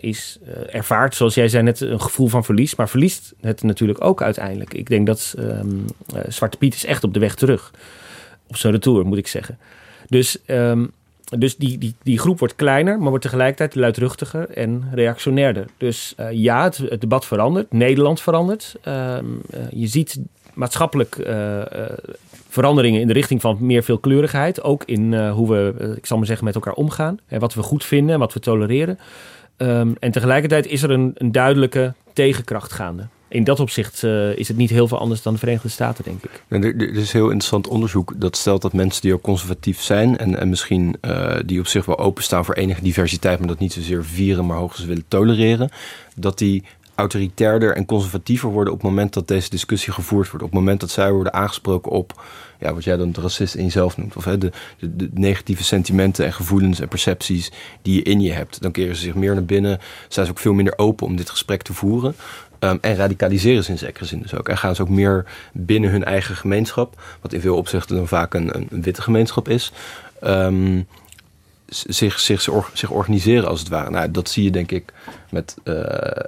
[0.00, 0.38] is
[0.70, 2.74] ervaart, zoals jij zei net, een gevoel van verlies.
[2.74, 4.74] Maar verliest het natuurlijk ook uiteindelijk.
[4.74, 5.84] Ik denk dat um,
[6.28, 7.70] Zwarte Piet is echt op de weg terug.
[8.46, 9.58] Op zijn retour, moet ik zeggen.
[10.08, 10.38] Dus...
[10.46, 10.92] Um,
[11.38, 15.66] dus die, die, die groep wordt kleiner, maar wordt tegelijkertijd luidruchtiger en reactionairder.
[15.76, 17.72] Dus ja, het, het, debat verandert.
[17.72, 18.74] Nederland verandert.
[18.88, 19.16] Uh,
[19.70, 20.18] je ziet
[20.54, 21.16] maatschappelijk
[22.54, 24.62] veranderingen in de richting van meer veelkleurigheid.
[24.62, 27.18] Ook in hoe we, ik zal maar zeggen, met elkaar omgaan.
[27.26, 28.98] En wat we goed vinden en wat we tolereren.
[29.56, 34.48] Um, en tegelijkertijd is er een, een duidelijke tegenkracht gaande in dat opzicht uh, is
[34.48, 36.42] het niet heel veel anders dan de Verenigde Staten, denk ik.
[36.48, 40.48] Er, is heel interessant onderzoek dat stelt dat mensen die ook conservatief zijn en, en
[40.48, 40.96] misschien
[41.46, 44.88] die op zich wel openstaan voor enige diversiteit, maar dat niet zozeer vieren, maar hoogstens
[44.88, 45.70] willen tolereren,
[46.16, 46.64] dat die
[46.94, 50.44] autoritairder en conservatiever worden op het moment dat deze discussie gevoerd wordt.
[50.44, 52.22] Op het moment dat zij worden aangesproken op
[52.60, 54.16] ja, wat jij dan de racist in jezelf noemt.
[54.16, 54.52] Of hè, de,
[55.12, 58.62] negatieve sentimenten en gevoelens en percepties die je in je hebt.
[58.62, 59.80] Dan keren ze zich meer naar binnen.
[60.08, 62.14] Zijn ze ook veel minder open om dit gesprek te voeren.
[62.58, 64.48] Um, en radicaliseren ze in zekere zin dus ook.
[64.48, 67.02] En gaan ze ook meer binnen hun eigen gemeenschap.
[67.20, 69.72] Wat in veel opzichten dan vaak een, witte gemeenschap is.
[70.22, 70.86] Um,
[71.86, 73.90] zich, zich, zich organiseren als het ware.
[73.90, 74.92] Nou, dat zie je denk ik
[75.30, 75.74] met uh,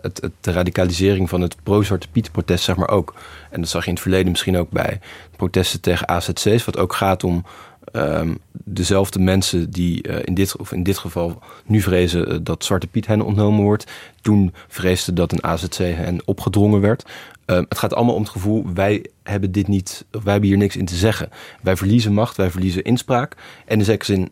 [0.03, 3.15] het, de radicalisering van het pro-Zwarte Piet protest zeg maar ook.
[3.51, 5.01] En dat zag je in het verleden misschien ook bij
[5.37, 6.65] protesten tegen AZC's.
[6.65, 7.45] Wat ook gaat om
[7.93, 12.65] um, dezelfde mensen die uh, in, dit, of in dit geval nu vrezen uh, dat
[12.65, 13.91] Zwarte Piet hen ontnomen wordt.
[14.21, 17.05] Toen vreesden dat een AZC hen opgedrongen werd.
[17.47, 20.77] Um, het gaat allemaal om het gevoel, wij hebben dit niet, wij hebben hier niks
[20.77, 21.31] in te zeggen.
[21.63, 23.37] Wij verliezen macht, wij verliezen inspraak.
[23.65, 24.31] En in zekere zin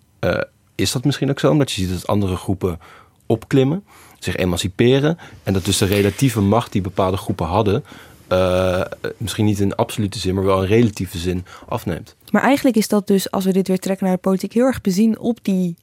[0.75, 2.81] is dat misschien ook zo, omdat je ziet dat andere groepen
[3.27, 3.85] opklimmen,
[4.19, 5.19] zich emanciperen.
[5.43, 7.85] En dat dus de relatieve macht die bepaalde groepen hadden,
[8.29, 8.85] uh,
[9.17, 12.17] misschien niet in absolute zin, maar wel in relatieve zin afneemt.
[12.31, 14.81] Maar eigenlijk is dat dus, als we dit weer trekken naar de politiek, heel erg
[14.81, 15.77] bezien op die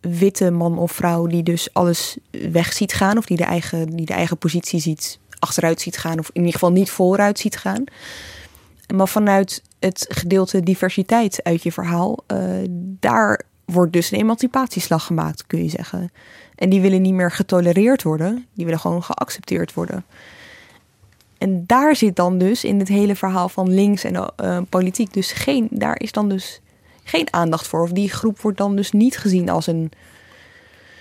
[0.00, 4.06] witte man of vrouw die dus alles weg ziet gaan, of die de eigen, die
[4.06, 7.84] de eigen positie ziet achteruit ziet gaan, of in ieder geval niet vooruit ziet gaan.
[8.94, 12.38] Maar vanuit het gedeelte diversiteit uit je verhaal, uh,
[13.00, 16.12] daar wordt dus een emancipatieslag gemaakt, kun je zeggen.
[16.54, 20.04] En die willen niet meer getolereerd worden, die willen gewoon geaccepteerd worden.
[21.38, 25.32] En daar zit dan dus in het hele verhaal van links en uh, politiek dus
[25.32, 26.60] geen, daar is dan dus
[27.04, 27.82] geen aandacht voor.
[27.82, 29.90] Of die groep wordt dan dus niet gezien als een.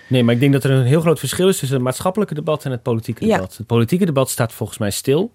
[0.08, 2.66] Nee, maar ik denk dat er een heel groot verschil is tussen het maatschappelijke debat
[2.66, 3.52] en het politieke debat.
[3.52, 3.58] Ja.
[3.58, 5.32] Het politieke debat staat volgens mij stil,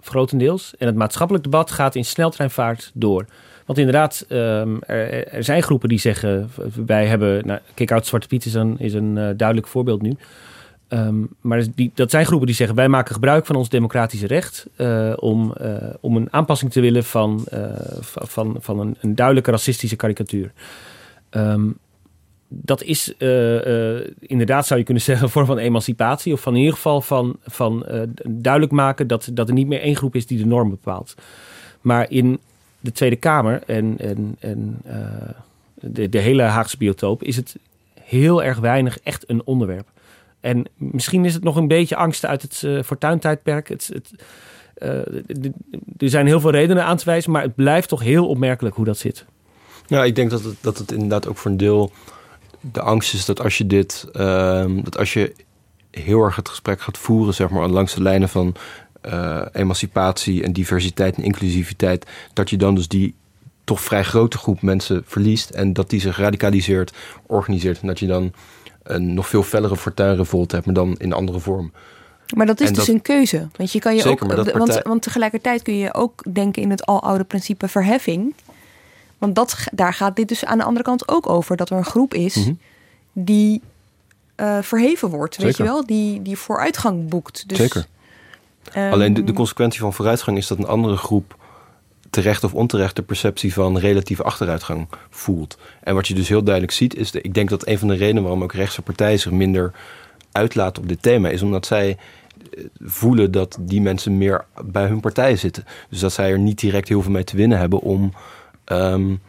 [0.00, 0.74] grotendeels.
[0.78, 3.26] En het maatschappelijk debat gaat in sneltreinvaart door.
[3.66, 6.50] Want inderdaad, um, er, zijn groepen die zeggen:
[6.86, 7.46] wij hebben.
[7.46, 10.16] Nou, Kick-out Zwarte Piet is een, is een uh, duidelijk voorbeeld nu.
[10.88, 14.66] Um, maar die, dat zijn groepen die zeggen: wij maken gebruik van ons democratische recht
[14.76, 17.44] uh, om, uh, om een aanpassing te willen van,
[18.00, 20.52] van, van een, een, duidelijke racistische karikatuur.
[21.30, 21.78] Um,
[22.48, 23.14] dat is
[24.20, 26.32] inderdaad, zou je kunnen zeggen, een vorm van emancipatie.
[26.32, 27.86] Of van in ieder geval van, van
[28.24, 31.14] duidelijk maken dat, dat er niet meer één groep is die de norm bepaalt.
[31.80, 32.38] Maar in
[32.86, 34.94] de Tweede Kamer en, en, en uh,
[35.74, 37.56] de, de hele Haagse biotoop is het
[38.00, 39.88] heel erg weinig echt een onderwerp.
[40.40, 43.68] En misschien is het nog een beetje angst uit het uh, fortuintijdperk.
[43.68, 44.10] Het, het,
[44.78, 44.90] uh,
[45.98, 48.84] er zijn heel veel redenen aan te wijzen, maar het blijft toch heel opmerkelijk hoe
[48.84, 49.24] dat zit.
[49.86, 51.92] Ja, ik denk dat het, dat het inderdaad ook voor een deel
[52.72, 55.32] de angst is dat als je dit, uh, dat als je
[55.90, 58.54] heel erg het gesprek gaat voeren, zeg maar, langs de lijnen van
[59.06, 63.14] uh, emancipatie en diversiteit en inclusiviteit, dat je dan dus die
[63.64, 66.92] toch vrij grote groep mensen verliest en dat die zich radicaliseert,
[67.26, 68.32] organiseert en dat je dan
[68.82, 71.72] een nog veel fellere fortuinrevolt hebt, maar dan in een andere vorm.
[72.34, 73.48] Maar dat is dus een keuze.
[73.56, 74.26] Want je kan je ook.
[74.26, 74.52] Partij...
[74.52, 78.34] Want, want tegelijkertijd kun je ook denken in het aloude principe verheffing.
[79.18, 81.56] Want dat, daar gaat dit dus aan de andere kant ook over.
[81.56, 82.58] Dat er een groep is mm -hmm.
[83.12, 83.60] die
[84.36, 85.34] uh, verheven wordt.
[85.34, 85.48] Zeker.
[85.48, 85.86] Weet je wel?
[85.86, 87.48] Die, die vooruitgang boekt.
[87.48, 87.86] Dus Zeker.
[88.76, 91.36] Um, Alleen de, consequentie van vooruitgang is dat een andere groep
[92.10, 95.58] terecht of onterecht de perceptie van relatieve achteruitgang voelt.
[95.82, 97.94] En wat je dus heel duidelijk ziet, is de, ik denk dat een van de
[97.94, 99.72] redenen waarom ook rechtse partijen zich minder
[100.32, 101.96] uitlaten op dit thema, is omdat zij
[102.50, 105.64] eh, voelen dat die mensen meer bij hun partij zitten.
[105.90, 108.12] Dus dat zij er niet direct heel veel mee te winnen hebben om
[108.66, 109.20] um,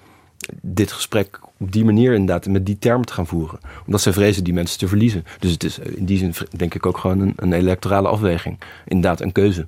[0.61, 3.59] dit gesprek op die manier inderdaad met die termen te gaan voeren.
[3.85, 5.23] Omdat zij vrezen die mensen te verliezen.
[5.39, 8.59] Dus het is in die zin denk ik ook gewoon een, een electorale afweging.
[8.85, 9.67] Inderdaad een keuze.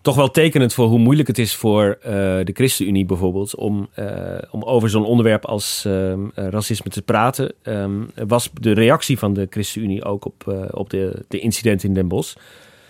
[0.00, 4.38] Toch wel tekenend voor hoe moeilijk het is voor uh, de ChristenUnie bijvoorbeeld om, uh,
[4.50, 9.46] om over zo'n onderwerp als uh, racisme te praten, um, was de reactie van de
[9.50, 12.36] ChristenUnie ook op, op de, de incidenten in Den Bosch.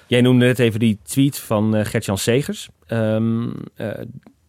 [0.07, 2.69] Jij noemde net even die tweet van Gert-Jan Segers.
[2.89, 3.55] Um,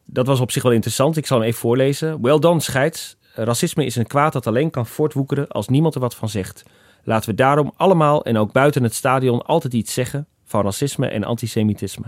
[0.05, 1.17] dat was op zich wel interessant.
[1.17, 2.21] Ik zal hem even voorlezen.
[2.21, 3.17] Well done, scheids.
[3.43, 6.63] Racisme is een kwaad dat alleen kan voortwoekeren als niemand er wat van zegt.
[7.03, 11.23] Laten we daarom allemaal en ook buiten het stadion altijd iets zeggen van racisme en
[11.23, 12.05] antisemitisme.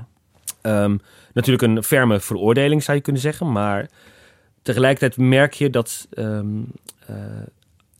[0.61, 1.01] Um,
[1.33, 3.89] natuurlijk een ferme veroordeling zou je kunnen zeggen, maar
[4.61, 6.71] tegelijkertijd merk je dat um,
[7.09, 7.15] uh,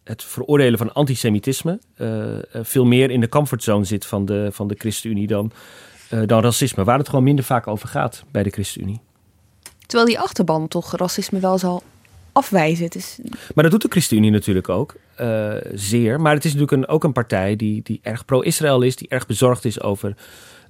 [0.04, 4.76] het veroordelen van antisemitisme uh, veel meer in de comfortzone zit van de, van de
[4.78, 5.52] ChristenUnie dan,
[6.26, 9.00] dan racisme, waar het gewoon minder vaak over gaat bij de ChristenUnie.
[9.86, 11.84] Terwijl die achterban toch racisme wel zal
[13.56, 14.96] Maar dat doet de ChristenUnie natuurlijk ook.
[15.22, 16.22] Uh, zeer.
[16.22, 18.96] Maar het is natuurlijk een, ook een partij die, die erg pro-Israël is.
[18.96, 20.16] Die erg bezorgd is over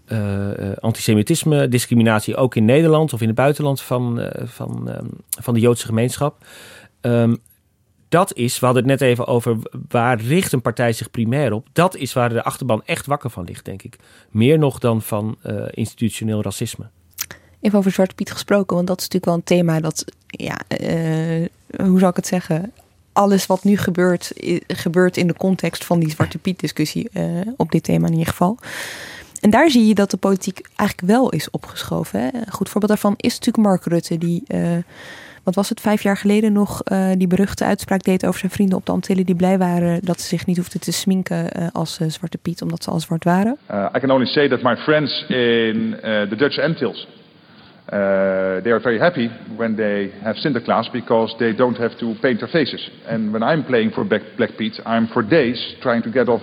[0.07, 0.49] uh,
[0.80, 5.10] antisemitisme, discriminatie ook in Nederland of in het buitenland van, van, um,
[5.41, 6.45] van de Joodse gemeenschap.
[7.01, 7.38] Um,
[8.10, 9.57] dat is, we hadden het net even over
[9.88, 11.68] waar richt een partij zich primair op.
[11.74, 13.95] Dat is waar de achterban echt wakker van ligt, denk ik.
[14.30, 15.38] Meer nog dan van
[15.70, 16.89] institutioneel racisme.
[17.62, 21.45] Even over Zwarte Piet gesproken, want dat is natuurlijk wel een thema dat, ja, uh,
[21.88, 22.72] hoe zou ik het zeggen?
[23.14, 24.32] Alles wat nu gebeurt,
[24.68, 27.24] gebeurt in de context van die Zwarte Piet-discussie uh,
[27.57, 28.57] op dit thema in ieder geval.
[29.39, 32.20] En daar zie je dat de politiek eigenlijk wel is opgeschoven.
[32.20, 32.28] Hè?
[32.34, 34.43] Een goed voorbeeld daarvan is natuurlijk Mark Rutte, die
[35.43, 36.84] wat was het, vijf jaar geleden nog
[37.18, 40.28] die beruchte uitspraak deed over zijn vrienden op de Antillen die blij waren dat ze
[40.28, 43.57] zich niet hoefden te sminken als Zwarte Piet, omdat ze al zwart waren.
[43.95, 47.07] I can only say that my friends in the Dutch Antilles,
[47.92, 52.40] Uh, they are very happy when they have Sinterklaas because they don't have to paint
[52.40, 52.92] their faces.
[53.08, 56.42] And when I'm playing for Black, Black Pete, I'm for days trying to get off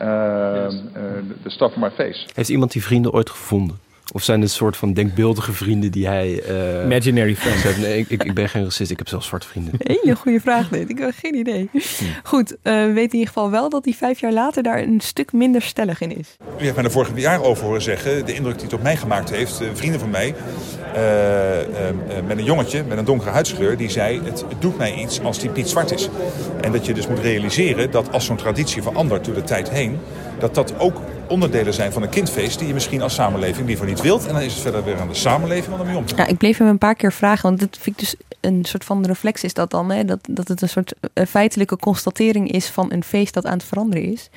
[0.00, 2.26] um, uh, the stuff on my face.
[2.34, 3.78] Heeft iemand die vrienden ooit gevonden?
[4.12, 6.42] Of zijn het soort van denkbeeldige vrienden die hij...
[6.48, 7.78] Uh, Imaginary friends.
[7.78, 8.90] Nee, ik, ik, ben geen racist.
[8.90, 9.72] Ik heb zelfs zwarte vrienden.
[9.78, 10.90] Hele goede vraag dit.
[10.90, 11.68] Ik heb geen idee.
[11.72, 11.78] Hm.
[12.22, 15.00] Goed, uh, we weten in ieder geval wel dat hij vijf jaar later daar een
[15.00, 16.36] stuk minder stellig in is.
[16.58, 18.26] U heeft mij er vorig jaar over horen zeggen.
[18.26, 19.62] De indruk die het op mij gemaakt heeft.
[19.62, 20.34] Uh, vrienden van mij.
[22.26, 23.76] met een jongetje met een donkere huidskleur.
[23.76, 26.08] Die zei, het, het doet mij iets als die Piet zwart is.
[26.60, 29.98] En dat je dus moet realiseren dat als zo'n traditie verandert door de tijd heen.
[30.38, 34.00] Dat dat ook onderdelen zijn van een kindfeest die je misschien als samenleving liever niet
[34.00, 34.26] wilt.
[34.26, 36.24] En dan is het verder weer aan de samenleving om ermee om te gaan.
[36.24, 38.84] Ja, ik bleef hem een paar keer vragen, want dat vind ik dus een soort
[38.84, 39.90] van reflex is dat dan.
[39.90, 40.04] Hè?
[40.04, 43.64] Dat, dat het een soort eh, feitelijke constatering is van een feest dat aan het
[43.64, 44.30] veranderen is.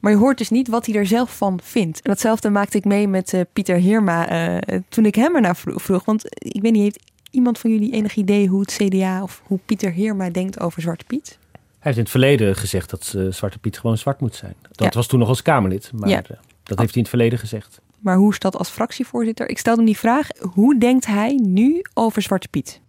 [0.00, 1.96] Maar je hoort dus niet wat hij er zelf van vindt.
[1.96, 6.04] En datzelfde maakte ik mee met uh, Pieter Heerma uh, toen ik hem ernaar vroeg.
[6.04, 9.58] Want ik weet niet, heeft iemand van jullie enig idee hoe het CDA of hoe
[9.66, 11.38] Pieter Heerma denkt over Zwarte Piet?
[11.78, 14.54] Hij heeft in het verleden gezegd dat uh, Zwarte Piet gewoon zwart moet zijn.
[14.70, 16.16] Dat was toen nog als Kamerlid, maar ja.
[16.16, 17.80] uh, dat heeft hij in het verleden gezegd.
[17.98, 19.48] Maar hoe is dat als fractievoorzitter?
[19.48, 22.80] Ik stelde hem die vraag, hoe denkt hij nu over Zwarte Piet?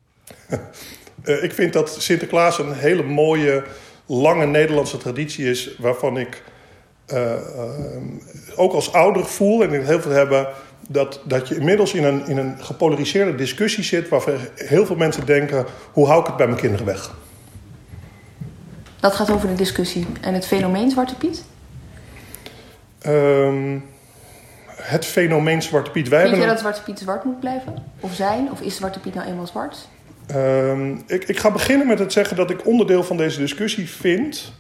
[1.23, 3.63] uh, ik vind dat Sinterklaas een hele mooie,
[4.05, 5.75] lange Nederlandse traditie is...
[5.77, 6.43] waarvan ik
[8.55, 10.47] ook als ouder voel en ik heel veel hebben...
[10.91, 14.09] Dat, dat je inmiddels in een, in een gepolariseerde discussie zit...
[14.09, 17.11] waarvan heel veel mensen denken, hoe hou ik het bij mijn kinderen weg?
[18.99, 21.43] Dat gaat over de discussie en het fenomeen Zwarte Piet?
[23.07, 23.85] Um,
[24.75, 26.07] het fenomeen Zwarte Piet.
[26.07, 26.47] Wij Vind je een...
[26.47, 27.73] dat Zwarte Piet zwart moet blijven?
[27.99, 28.51] Of zijn?
[28.51, 29.87] Of is Zwarte Piet nou eenmaal zwart?
[30.35, 34.53] Um, ik, ik ga beginnen met het zeggen dat ik onderdeel van deze discussie vind...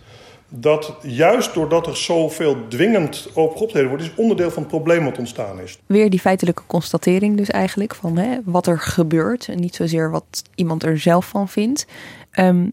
[0.49, 4.03] dat juist doordat er zoveel dwingend optreden wordt...
[4.03, 5.79] is onderdeel van het probleem wat ontstaan is.
[5.85, 9.47] Weer die feitelijke constatering dus eigenlijk van hè, wat er gebeurt...
[9.47, 11.85] en niet zozeer wat iemand er zelf van vindt...
[12.39, 12.71] Um,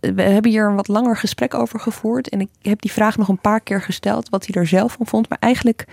[0.00, 2.28] we hebben hier een wat langer gesprek over gevoerd.
[2.28, 5.06] En ik heb die vraag nog een paar keer gesteld, wat hij er zelf van
[5.06, 5.28] vond.
[5.28, 5.84] Maar eigenlijk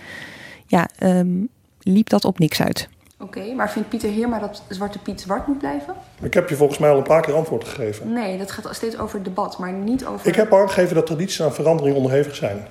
[0.66, 1.48] ja, um,
[1.80, 2.88] liep dat op niks uit.
[3.18, 5.94] Oké, okay, maar vindt Pieter Heerma dat Zwarte Piet zwart moet blijven?
[6.22, 8.12] Ik heb je volgens mij al een paar keer antwoord gegeven.
[8.12, 10.26] Nee, dat gaat steeds over het debat, maar niet over...
[10.26, 12.66] Ik heb aangegeven dat tradities aan verandering onderhevig zijn.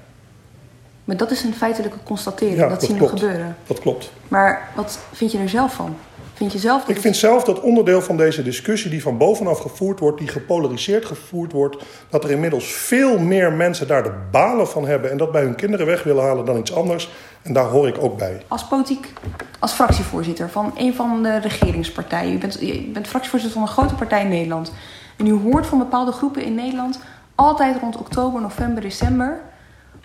[1.04, 3.56] Maar dat is een feitelijke constatering, ja, dat, dat zien we gebeuren.
[3.68, 4.12] Dat klopt.
[4.28, 5.98] Maar wat vind je er zelf van?
[6.40, 9.60] Vind je zelf dat ik vind zelf dat onderdeel van deze discussie die van bovenaf
[9.60, 14.68] gevoerd wordt, die gepolariseerd gevoerd wordt, dat er inmiddels veel meer mensen daar de balen
[14.68, 17.10] van hebben en dat bij hun kinderen weg willen halen dan iets anders.
[17.42, 18.42] En daar hoor ik ook bij.
[18.48, 19.14] Als politiek,
[19.60, 23.96] als fractievoorzitter van een van de regeringspartijen, u bent, u bent fractievoorzitter van een grote
[23.96, 24.74] partij in Nederland.
[25.18, 27.00] En u hoort van bepaalde groepen in Nederland
[27.36, 29.40] altijd rond oktober, november, december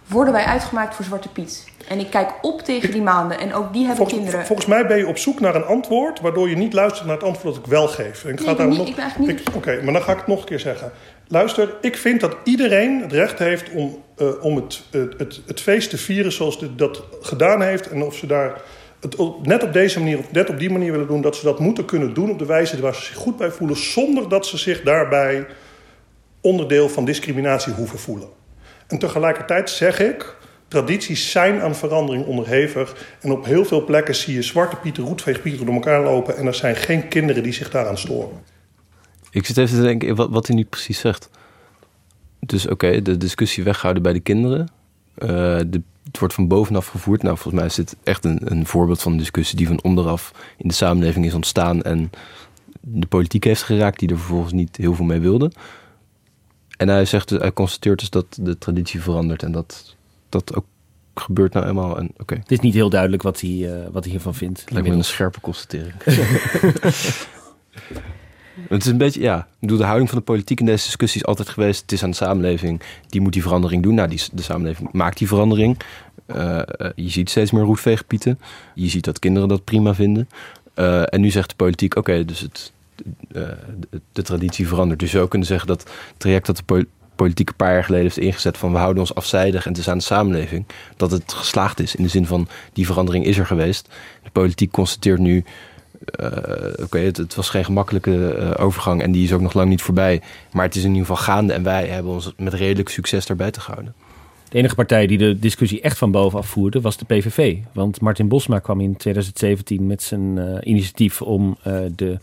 [0.06, 1.64] worden wij uitgemaakt voor Zwarte Piet.
[1.88, 4.46] En ik kijk op tegen die maanden en ook die hebben volgens, kinderen.
[4.46, 7.24] Volgens mij ben je op zoek naar een antwoord waardoor je niet luistert naar het
[7.24, 8.24] antwoord dat ik wel geef.
[8.24, 8.88] En ik nee, ga daar nog.
[8.88, 9.48] Ik ben eigenlijk niet.
[9.48, 10.92] Oké, okay, maar dan ga ik het nog een keer zeggen.
[11.28, 15.60] Luister, ik vind dat iedereen het recht heeft om, uh, om het, uh, het, het
[15.60, 17.88] feest te vieren zoals dit, dat gedaan heeft.
[17.88, 18.60] En of ze daar
[19.00, 21.58] het net op deze manier of net op die manier willen doen, dat ze dat
[21.58, 24.58] moeten kunnen doen op de wijze waar ze zich goed bij voelen, zonder dat ze
[24.58, 25.46] zich daarbij
[26.40, 28.28] onderdeel van discriminatie hoeven voelen.
[28.86, 30.36] En tegelijkertijd zeg ik,
[30.68, 33.16] tradities zijn aan verandering onderhevig.
[33.20, 36.36] En op heel veel plekken zie je zwarte pieten, roetveegpieten door elkaar lopen.
[36.36, 38.40] En er zijn geen kinderen die zich daaraan storen.
[39.30, 41.30] Ik zit even te denken wat, wat hij nu precies zegt.
[42.40, 44.68] Dus oké, de discussie weghouden bij de kinderen.
[45.18, 45.28] Uh,
[45.66, 47.22] de, het wordt van bovenaf gevoerd.
[47.22, 50.32] Nou, volgens mij is dit echt een, een voorbeeld van een discussie die van onderaf
[50.56, 51.82] in de samenleving is ontstaan.
[51.82, 52.10] En
[52.80, 55.50] de politiek heeft geraakt, die er vervolgens niet heel veel mee wilde.
[56.84, 59.96] En hij zegt, hij constateert dus dat de traditie verandert en dat
[60.28, 60.64] dat ook
[61.14, 61.98] gebeurt nou eenmaal.
[61.98, 62.38] En, okay.
[62.38, 64.64] Het is niet heel duidelijk wat hij, uh, wat hij hiervan vindt.
[64.68, 65.94] Lijkt me een scherpe constatering.
[68.68, 71.48] het is een beetje, ja, de houding van de politiek in deze discussie is altijd
[71.48, 73.94] geweest: het is aan de samenleving, die moet die verandering doen.
[73.94, 75.80] Nou, die, de samenleving maakt die verandering.
[76.26, 76.62] Uh,
[76.94, 78.40] je ziet steeds meer roetveegpieten.
[78.74, 80.28] Je ziet dat kinderen dat prima vinden.
[80.74, 82.72] Uh, en nu zegt de politiek: oké, okay, dus het,
[84.12, 85.00] de traditie verandert.
[85.00, 86.86] Dus je zou kunnen zeggen dat het traject dat de
[87.16, 89.88] politiek een paar jaar geleden heeft ingezet van we houden ons afzijdig en het is
[89.88, 90.66] aan de samenleving,
[90.96, 91.94] dat het geslaagd is.
[91.94, 93.88] In de zin van die verandering is er geweest.
[94.22, 95.44] De politiek constateert nu,
[96.20, 96.28] uh,
[96.82, 100.22] oké, het, was geen gemakkelijke uh, overgang en die is ook nog lang niet voorbij.
[100.52, 103.50] Maar het is in ieder geval gaande en wij hebben ons met redelijk succes daarbij
[103.50, 103.94] te houden.
[104.48, 107.56] De enige partij die de discussie echt van bovenaf voerde was de PVV.
[107.72, 110.38] Want Martin Bosma kwam in 2017 met zijn
[110.68, 111.56] initiatief om
[111.96, 112.18] de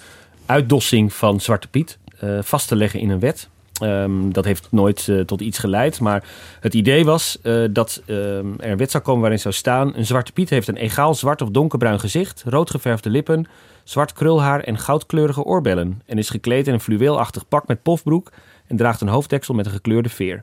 [0.52, 1.97] uitdossing van Zwarte Piet
[2.41, 3.49] vast te leggen in een wet.
[3.84, 5.99] Um, dat heeft nooit uh, tot iets geleid.
[5.99, 6.24] Maar
[6.60, 9.95] het idee was uh, dat uh, er een wet zou komen waarin zou staan...
[9.95, 12.43] een zwarte piet heeft een egaal zwart of donkerbruin gezicht...
[12.45, 13.47] roodgeverfde lippen,
[13.84, 16.02] zwart krulhaar en goudkleurige oorbellen...
[16.06, 18.32] en is gekleed in een fluweelachtig pak met pofbroek...
[18.68, 20.41] en draagt een hoofddeksel met een gekleurde veer.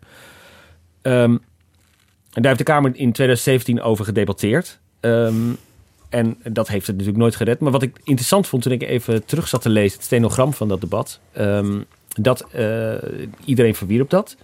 [1.03, 1.43] Um,
[2.33, 4.79] en daar heeft de Kamer in 2017 over gedebatteerd...
[5.01, 5.59] Um,
[6.09, 7.61] en dat heeft het natuurlijk nooit gered.
[7.61, 9.97] Maar wat ik interessant vond toen ik even terug zat te lezen...
[9.97, 11.21] het stenogram van dat debat...
[12.21, 12.95] Dat uh,
[13.45, 14.37] iedereen verwierp dat.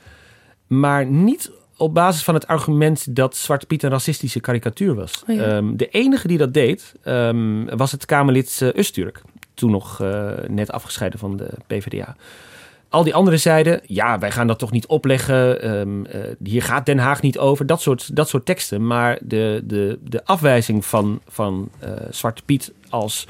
[0.66, 5.22] Maar niet op basis van het argument dat Zwarte Piet een racistische karikatuur was.
[5.28, 5.56] Oh ja.
[5.56, 9.22] um, de enige die dat deed um, was het Kamerlid uh, Usturk.
[9.54, 12.16] Toen nog uh, net afgescheiden van de PvdA.
[12.94, 15.70] Al die anderen zeiden, ja, wij gaan dat toch niet opleggen.
[15.78, 16.06] Um,
[16.42, 17.66] hier gaat Den Haag niet over.
[17.66, 18.86] Dat soort, dat soort teksten.
[18.86, 21.70] Maar de, de, de afwijzing van, van
[22.10, 23.26] Zwarte Piet als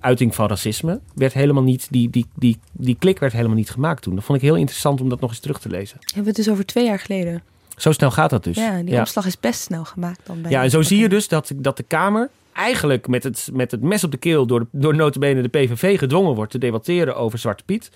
[0.00, 4.02] uiting van racisme werd helemaal niet, die, die, die, die klik werd helemaal niet gemaakt
[4.02, 4.14] toen.
[4.14, 5.98] Dat vond ik heel interessant om dat nog eens terug te lezen.
[6.00, 7.42] Hebben we het dus over twee jaar geleden?
[7.76, 8.56] Zo snel gaat dat dus.
[8.56, 8.98] Ja, die ja.
[8.98, 11.76] omslag is best snel gemaakt dan bij Ja, en zo zie je dus dat, dat
[11.76, 15.42] de Kamer eigenlijk met het, met het mes op de keel door, de, door notabene
[15.42, 17.90] de PVV gedwongen wordt te debatteren over Zwarte Piet.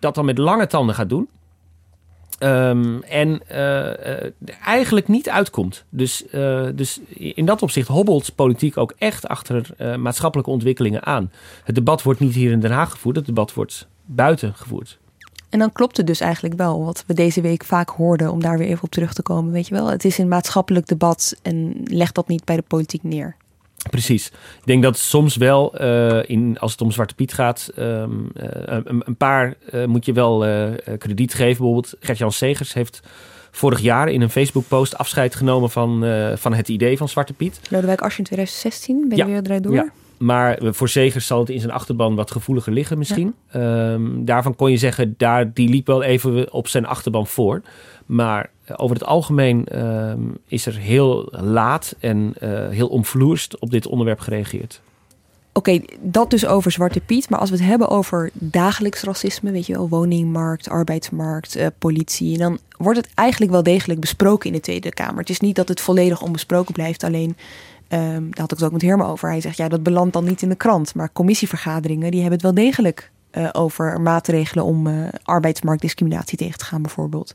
[0.00, 1.28] Dat dan met lange tanden gaat doen.
[2.42, 4.30] Um, en uh,
[4.64, 5.84] eigenlijk niet uitkomt.
[5.88, 9.66] Dus, uh, dus in dat opzicht hobbelt politiek ook echt achter
[9.98, 11.30] maatschappelijke ontwikkelingen aan.
[11.64, 14.98] Het debat wordt niet hier in Den Haag gevoerd, het debat wordt buiten gevoerd.
[15.48, 18.58] En dan klopt het dus eigenlijk wel, wat we deze week vaak hoorden, om daar
[18.58, 19.52] weer even op terug te komen.
[19.52, 23.02] Weet je wel, het is een maatschappelijk debat en leg dat niet bij de politiek
[23.02, 23.36] neer.
[23.90, 24.26] Precies.
[24.26, 28.44] Ik denk dat soms wel, uh, in, als het om Zwarte Piet gaat, um, uh,
[28.64, 30.46] een, een, paar uh, moet je wel
[30.98, 31.46] krediet geven.
[31.46, 33.00] Bijvoorbeeld Gert-Jan Segers heeft
[33.50, 36.04] vorig jaar in een Facebook-post afscheid genomen van,
[36.36, 37.60] van het idee van Zwarte Piet.
[37.70, 39.30] Lodewijk Asscher in 2016, ben je ja.
[39.30, 39.72] weer eruit door?
[39.72, 39.92] Ja.
[40.18, 43.34] Maar voor Segers zal het in zijn achterban wat gevoeliger liggen misschien.
[43.52, 43.92] Ja.
[43.92, 47.62] Um, daarvan kon je zeggen, daar, die liep wel even op zijn achterban voor.
[48.06, 50.12] Maar over het algemeen uh,
[50.46, 54.80] is er heel laat en uh, heel omvloerst op dit onderwerp gereageerd.
[55.52, 57.30] Oké, dat dus over Zwarte Piet.
[57.30, 62.38] Maar als we het hebben over dagelijks racisme, weet je wel, woningmarkt, arbeidsmarkt, uh, politie,
[62.38, 65.18] dan wordt het eigenlijk wel degelijk besproken in de Tweede Kamer.
[65.18, 67.04] Het is niet dat het volledig onbesproken blijft.
[67.04, 67.36] Alleen,
[67.88, 69.28] um, daar had ik het ook met Herman over.
[69.28, 70.94] Hij zegt, ja, dat belandt dan niet in de krant.
[70.94, 74.88] Maar commissievergaderingen, die hebben het wel degelijk uh, over maatregelen om
[75.22, 77.34] arbeidsmarktdiscriminatie tegen te gaan, bijvoorbeeld.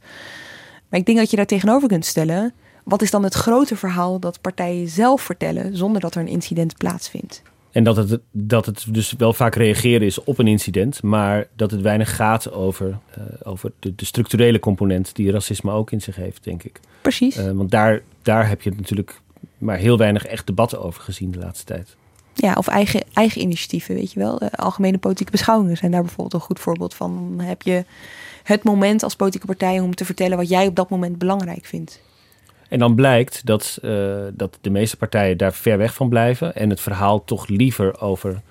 [0.95, 2.53] Maar ik denk dat je daar tegenover kunt stellen.
[2.83, 6.77] Wat is dan het grote verhaal dat partijen zelf vertellen zonder dat er een incident
[6.77, 7.41] plaatsvindt?
[7.71, 11.71] En dat het, dat het dus wel vaak reageren is op een incident, maar dat
[11.71, 16.15] het weinig gaat over, uh, over de, de, structurele component die racisme ook in zich
[16.15, 16.79] heeft, denk ik.
[17.01, 17.37] Precies.
[17.37, 19.21] Uh, want daar, daar heb je natuurlijk
[19.57, 21.95] maar heel weinig echt debatten over gezien de laatste tijd.
[22.33, 24.43] Ja, of eigen, eigen initiatieven, weet je wel.
[24.43, 27.33] Uh, algemene politieke beschouwingen zijn daar bijvoorbeeld een goed voorbeeld van.
[27.37, 27.85] Dan heb je
[28.45, 32.01] het moment als politieke partij om te vertellen wat jij op dat moment belangrijk vindt.
[32.69, 36.69] En dan blijkt dat, uh, dat de meeste partijen daar ver weg van blijven en
[36.69, 38.41] het verhaal toch liever over,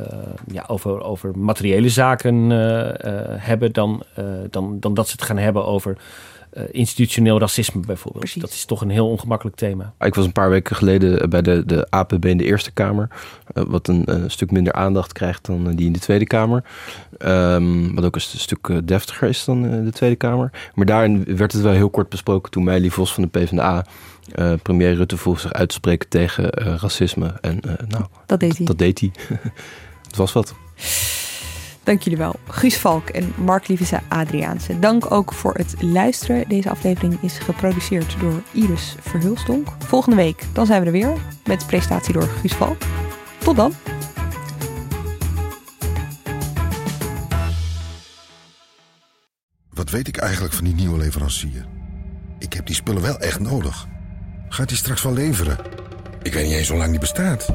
[0.00, 0.06] uh,
[0.52, 2.90] ja, over, over materiële zaken uh,
[3.36, 4.02] hebben dan,
[4.50, 5.96] dan, dan dat ze het gaan hebben over
[6.70, 8.24] institutioneel racisme bijvoorbeeld.
[8.24, 8.42] Precies.
[8.42, 9.94] Dat is toch een heel ongemakkelijk thema.
[9.98, 13.08] Ik was een paar weken geleden bij de, de APB in de Eerste Kamer.
[13.54, 16.64] Uh, wat een, een, stuk minder aandacht krijgt dan die in de Tweede Kamer.
[17.18, 20.70] Um, wat ook een stuk deftiger is dan de Tweede Kamer.
[20.74, 23.86] Maar daarin werd het wel heel kort besproken toen Meili Vos van de PvdA...
[24.34, 27.34] Uh, premier Rutte vroeg zich uit te spreken tegen racisme.
[27.40, 28.66] En nou, dat deed hij.
[28.66, 29.10] Dat deed hij.
[30.06, 30.54] het was wat.
[31.86, 32.34] Dank jullie wel.
[32.48, 34.78] Guus Valk en Mark Lievese Adriaanse.
[34.78, 36.48] Dank ook voor het luisteren.
[36.48, 39.68] Deze aflevering is geproduceerd door Iris Verhulstonk.
[39.78, 41.12] Volgende week dan zijn we er weer
[41.44, 42.76] met presentatie door Guus Valk.
[43.38, 43.72] Tot dan.
[49.70, 51.66] Wat weet ik eigenlijk van die nieuwe leverancier?
[52.38, 53.86] Ik heb die spullen wel echt nodig.
[54.48, 55.56] Gaat hij straks wel leveren?
[56.22, 57.46] Ik weet niet eens hoe lang die bestaat.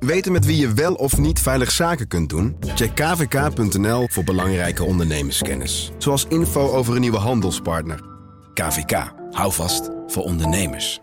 [0.00, 2.56] Weten met wie je wel of niet veilig zaken kunt doen?
[2.74, 5.92] Check kvk.nl voor belangrijke ondernemerskennis.
[5.98, 8.00] Zoals info over een nieuwe handelspartner.
[8.54, 11.00] KVK, hou vast voor ondernemers.